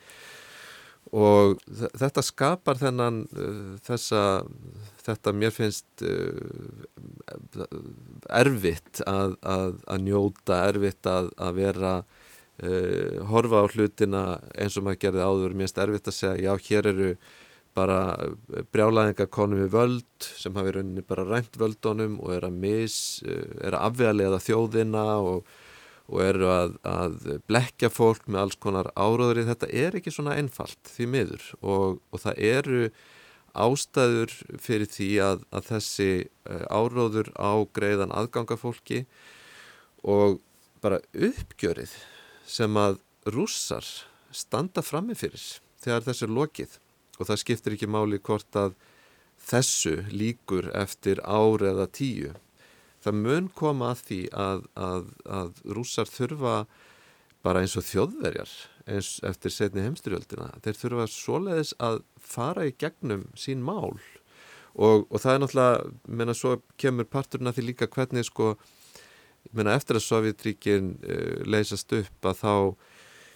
og 1.14 1.62
þetta 1.78 2.26
skapar 2.26 2.82
þennan 2.82 3.22
þessa, 3.86 4.42
þetta 5.06 5.34
mér 5.38 5.54
finnst 5.54 6.02
erfitt 8.42 9.04
að, 9.06 9.38
að, 9.46 9.78
að 9.86 10.06
njóta 10.10 10.64
erfitt 10.72 11.06
að, 11.06 11.30
að 11.38 11.60
vera 11.62 11.94
uh, 12.64 13.26
horfa 13.30 13.64
á 13.64 13.66
hlutina 13.68 14.24
eins 14.56 14.78
og 14.78 14.86
maður 14.86 15.02
gerði 15.06 15.26
áður. 15.26 15.58
Mér 15.58 15.74
erfitt 15.86 16.12
að 16.12 16.18
segja, 16.20 16.46
já 16.46 16.70
hér 16.70 16.90
eru 16.92 17.10
bara 17.76 18.00
brjálæðingar 18.72 19.28
konum 19.36 19.60
við 19.66 19.74
völd 19.74 20.28
sem 20.40 20.56
hafi 20.56 20.78
rauninni 20.78 21.04
bara 21.04 21.26
rænt 21.28 21.58
völdunum 21.60 22.22
og 22.24 22.32
er 22.38 22.48
að 22.48 22.62
mis, 22.64 22.98
uh, 23.28 23.44
er 23.66 23.76
að 23.76 23.90
afvegalega 23.90 24.40
þjóðina 24.46 25.06
og, 25.20 25.52
og 26.08 26.24
eru 26.24 26.50
að, 26.54 26.78
að 26.88 27.20
blekja 27.50 27.92
fólk 27.92 28.30
með 28.30 28.46
alls 28.46 28.62
konar 28.62 28.92
áróður 28.96 29.44
í 29.44 29.50
þetta 29.50 29.72
er 29.74 30.00
ekki 30.00 30.14
svona 30.16 30.38
einfalt 30.40 30.96
því 30.96 31.12
miður. 31.12 31.52
Og, 31.62 32.00
og 32.12 32.24
það 32.24 32.42
eru 32.54 32.82
ástæður 33.56 34.34
fyrir 34.60 34.90
því 34.92 35.10
að, 35.24 35.46
að 35.56 35.70
þessi 35.72 36.10
uh, 36.24 36.66
áróður 36.72 37.32
á 37.40 37.52
greiðan 37.76 38.16
aðgangafólki 38.16 39.06
og 40.06 40.40
bara 40.84 41.00
uppgjörið 41.14 41.96
sem 42.46 42.78
að 42.78 43.00
rússar 43.34 43.86
standa 44.36 44.84
frammefyrir 44.86 45.46
þegar 45.82 46.06
þessu 46.08 46.28
er 46.28 46.36
lokið 46.38 46.78
og 47.20 47.30
það 47.30 47.42
skiptir 47.42 47.76
ekki 47.76 47.90
máli 47.90 48.20
hvort 48.20 48.60
að 48.60 48.76
þessu 49.46 50.00
líkur 50.12 50.72
eftir 50.76 51.22
ári 51.24 51.70
eða 51.72 51.88
tíu. 51.92 52.34
Það 53.04 53.20
mun 53.22 53.50
koma 53.54 53.92
að 53.94 54.04
því 54.08 54.22
að, 54.34 54.62
að, 54.74 55.10
að 55.30 55.60
rússar 55.78 56.10
þurfa 56.10 56.56
bara 57.46 57.62
eins 57.62 57.76
og 57.78 57.86
þjóðverjar 57.86 58.54
eins 58.90 59.20
eftir 59.26 59.54
setni 59.54 59.84
heimstyrjöldina. 59.86 60.52
Þeir 60.66 60.80
þurfa 60.82 61.08
svoleiðis 61.14 61.74
að 61.82 62.00
fara 62.18 62.66
í 62.66 62.74
gegnum 62.74 63.28
sín 63.38 63.62
mál 63.66 63.94
og, 64.76 65.06
og 65.08 65.22
það 65.22 65.32
er 65.32 65.44
náttúrulega, 65.44 65.92
menna 66.08 66.36
svo 66.36 66.58
kemur 66.82 67.08
parturinn 67.08 67.52
að 67.52 67.60
því 67.60 67.68
líka 67.70 67.90
hvernig 67.92 68.28
sko 68.28 68.56
Menna, 69.54 69.76
eftir 69.78 70.00
að 70.00 70.06
Sovjetríkin 70.08 70.96
uh, 71.06 71.42
leysast 71.46 71.92
upp 71.96 72.30
að 72.30 72.40
þá 72.42 72.54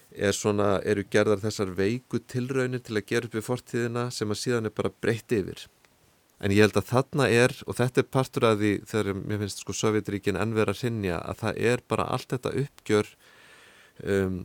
er 0.09 0.33
svona, 0.33 0.69
eru 0.89 1.03
gerðar 1.05 1.41
þessar 1.43 1.73
veiku 1.77 2.21
tilraunir 2.25 2.81
til 2.81 2.97
að 2.97 3.05
gera 3.11 3.29
upp 3.29 3.35
við 3.37 3.45
fortíðina 3.45 4.07
sem 4.13 4.31
að 4.31 4.41
síðan 4.41 4.69
er 4.69 4.73
bara 4.75 4.93
breytt 5.01 5.35
yfir. 5.35 5.67
En 6.39 6.53
ég 6.55 6.63
held 6.63 6.77
að 6.79 6.89
þarna 6.89 7.27
er, 7.29 7.53
og 7.67 7.75
þetta 7.77 8.01
er 8.01 8.07
partur 8.15 8.47
að 8.47 8.61
því 8.63 8.71
þegar 8.89 9.17
mér 9.19 9.41
finnst 9.43 9.61
sko 9.61 9.75
Sovjetríkin 9.75 10.39
ennverða 10.39 10.77
hrinja, 10.79 11.19
að 11.19 11.41
það 11.43 11.63
er 11.71 11.83
bara 11.91 12.07
allt 12.15 12.31
þetta 12.31 12.53
uppgjör, 12.63 13.09
um, 14.15 14.37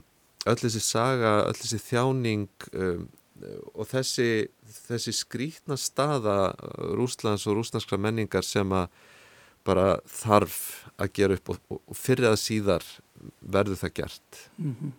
öll 0.45 0.61
þessi 0.61 0.83
saga, 0.83 1.37
öll 1.47 1.57
þessi 1.61 1.81
þjáning 1.87 2.49
um, 2.75 3.07
og 3.75 3.89
þessi, 3.91 4.29
þessi 4.87 5.15
skrítna 5.15 5.79
staða 5.81 6.55
Rúslands 6.99 7.47
og 7.49 7.59
rúsnarskra 7.59 7.99
menningar 8.01 8.47
sem 8.47 8.71
að 8.75 8.91
bara 9.65 9.99
þarf 10.11 10.59
að 11.01 11.15
gera 11.19 11.39
upp 11.39 11.55
og, 11.55 11.63
og, 11.73 11.97
fyrir 11.97 12.31
að 12.31 12.43
síðar 12.43 12.85
verður 13.41 13.81
það 13.81 13.97
gert 14.01 14.45
mm 14.57 14.77
-hmm. 14.81 14.93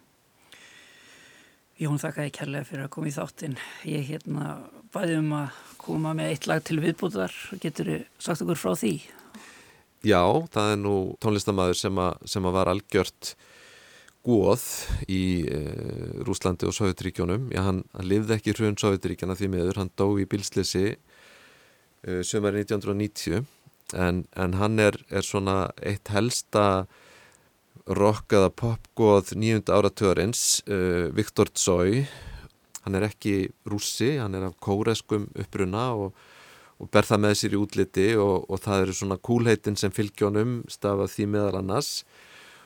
Jón 1.76 2.00
þakka 2.00 2.24
ég 2.24 2.32
kærlega 2.32 2.64
fyrir 2.64 2.84
að 2.86 2.94
koma 2.96 3.08
í 3.08 3.16
þáttinn 3.16 3.58
ég 3.84 4.08
hérna 4.08 4.46
bæði 4.94 5.18
um 5.20 5.34
að 5.34 5.50
koma 5.78 6.14
með 6.16 6.32
eitt 6.32 6.48
lag 6.48 6.64
til 6.64 6.80
viðbúðar 6.80 7.34
getur 7.60 7.86
þið 7.86 8.06
sagt 8.18 8.42
okkur 8.42 8.62
frá 8.62 8.76
því? 8.80 8.94
Já, 10.06 10.22
það 10.54 10.72
er 10.72 10.80
nú 10.80 10.96
tónlistamæður 11.20 11.80
sem, 11.80 11.98
a, 11.98 12.14
sem 12.26 12.46
að 12.46 12.56
var 12.56 12.72
algjört 12.72 13.36
góð 14.26 14.64
í 15.10 15.46
e, 15.50 15.60
Rúslandi 16.26 16.66
og 16.70 16.74
Sovjetríkjónum. 16.78 17.50
Já, 17.54 17.62
hann, 17.66 17.84
hann 17.94 18.10
lifði 18.10 18.38
ekki 18.38 18.56
hrjón 18.58 18.78
Sovjetríkjana 18.82 19.38
því 19.38 19.50
miður, 19.54 19.82
hann 19.82 19.92
dó 19.98 20.08
í 20.22 20.26
bilslisi 20.30 20.86
e, 20.94 22.22
sömari 22.26 22.64
1990 22.66 23.46
en, 23.94 24.24
en 24.34 24.56
hann 24.60 24.80
er, 24.82 24.98
er 25.10 25.26
svona 25.26 25.72
eitt 25.84 26.10
helsta 26.14 26.86
rockaða 27.86 28.50
popgóð 28.50 29.36
nýjunda 29.38 29.76
áratörins, 29.78 30.64
e, 30.66 31.12
Viktor 31.14 31.52
Tsoi, 31.54 32.08
hann 32.86 32.98
er 32.98 33.06
ekki 33.12 33.52
rússi, 33.70 34.16
hann 34.18 34.34
er 34.34 34.48
af 34.48 34.58
kóreskum 34.64 35.30
uppruna 35.38 35.92
og 35.94 36.16
og 36.82 36.92
ber 36.92 37.08
það 37.08 37.22
með 37.24 37.36
sér 37.40 37.56
í 37.56 37.60
útliti 37.60 38.06
og, 38.20 38.48
og 38.52 38.62
það 38.64 38.82
eru 38.84 38.96
svona 38.98 39.18
kúlheitin 39.24 39.78
sem 39.80 39.94
fylgjónum 39.96 40.58
stafað 40.72 41.14
því 41.14 41.28
meðal 41.32 41.60
annars. 41.62 41.92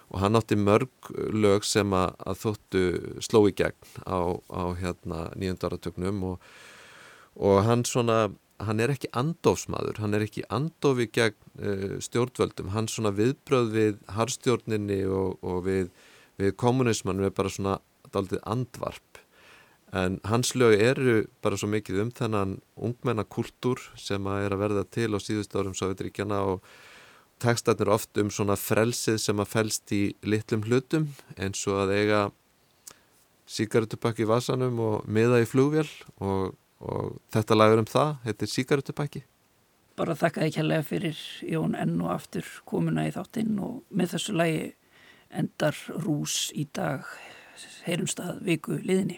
Og 0.10 0.24
hann 0.24 0.38
átti 0.40 0.58
mörg 0.58 1.12
lög 1.38 1.66
sem 1.70 1.92
að, 1.94 2.16
að 2.26 2.40
þóttu 2.44 2.84
sló 3.22 3.44
í 3.46 3.54
gegn 3.54 3.92
á, 4.10 4.34
á 4.50 4.64
hérna 4.80 5.28
nýjöndarartögnum 5.38 6.24
og, 6.32 6.48
og 7.38 7.62
hann 7.68 7.86
svona 7.86 8.32
hann 8.66 8.82
er 8.84 8.94
ekki 8.94 9.10
andofsmaður, 9.18 10.02
hann 10.04 10.18
er 10.18 10.26
ekki 10.26 10.44
andofi 10.54 11.08
gegn 11.16 11.38
uh, 11.60 11.96
stjórnvöldum. 12.04 12.74
Hann 12.76 12.90
svona 12.92 13.14
viðbröð 13.16 13.72
við 13.76 14.04
harstjórninni 14.16 15.04
og, 15.08 15.40
og 15.44 15.64
við, 15.68 15.90
við 16.42 16.56
kommunismannum 16.60 17.30
er 17.30 17.36
bara 17.36 17.54
svona 17.54 17.80
aldrei 18.16 18.42
andvarp. 18.50 19.24
En 19.96 20.20
hans 20.30 20.54
lög 20.54 20.76
eru 20.78 21.24
bara 21.42 21.58
svo 21.58 21.70
mikið 21.72 22.04
um 22.04 22.12
þennan 22.14 22.60
ungmennakultúr 22.78 23.82
sem 23.98 24.28
að 24.30 24.46
er 24.46 24.56
að 24.56 24.64
verða 24.64 24.86
til 24.86 25.10
á 25.18 25.20
síðust 25.22 25.56
árum 25.58 25.78
Sovjetríkjana 25.78 26.44
og 26.52 26.66
tekstarnir 27.42 27.90
oft 27.90 28.18
um 28.22 28.30
svona 28.34 28.58
frelsið 28.60 29.18
sem 29.24 29.42
að 29.42 29.54
felst 29.54 29.94
í 29.96 30.04
litlum 30.22 30.66
hlutum 30.68 31.08
eins 31.40 31.64
og 31.72 31.86
að 31.86 31.96
eiga 31.96 32.22
síkarutupakki 33.50 34.28
í 34.28 34.30
vasanum 34.30 34.78
og 34.84 35.08
miða 35.10 35.42
í 35.42 35.48
flugvél 35.50 35.88
og, 36.22 36.54
og 36.80 37.20
þetta 37.34 37.58
lagur 37.58 37.84
um 37.84 37.90
það 37.90 38.16
heitir 38.28 38.52
síkarutupakki 38.54 39.24
Bara 40.00 40.16
þakka 40.16 40.46
þið 40.46 40.54
kjærlega 40.56 40.84
fyrir 40.88 41.22
Jón 41.44 41.74
enn 41.76 41.98
og 42.00 42.14
aftur 42.14 42.46
komuna 42.70 43.04
í 43.04 43.12
þáttinn 43.12 43.58
og 43.60 43.82
með 43.92 44.14
þessu 44.14 44.36
lagi 44.40 44.62
endar 45.30 45.76
rús 46.06 46.54
í 46.56 46.64
dag. 46.72 47.04
Heyrumstað 47.84 48.40
viku 48.48 48.78
liðinni 48.80 49.18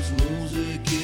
mais 0.00 0.10
música 0.12 0.99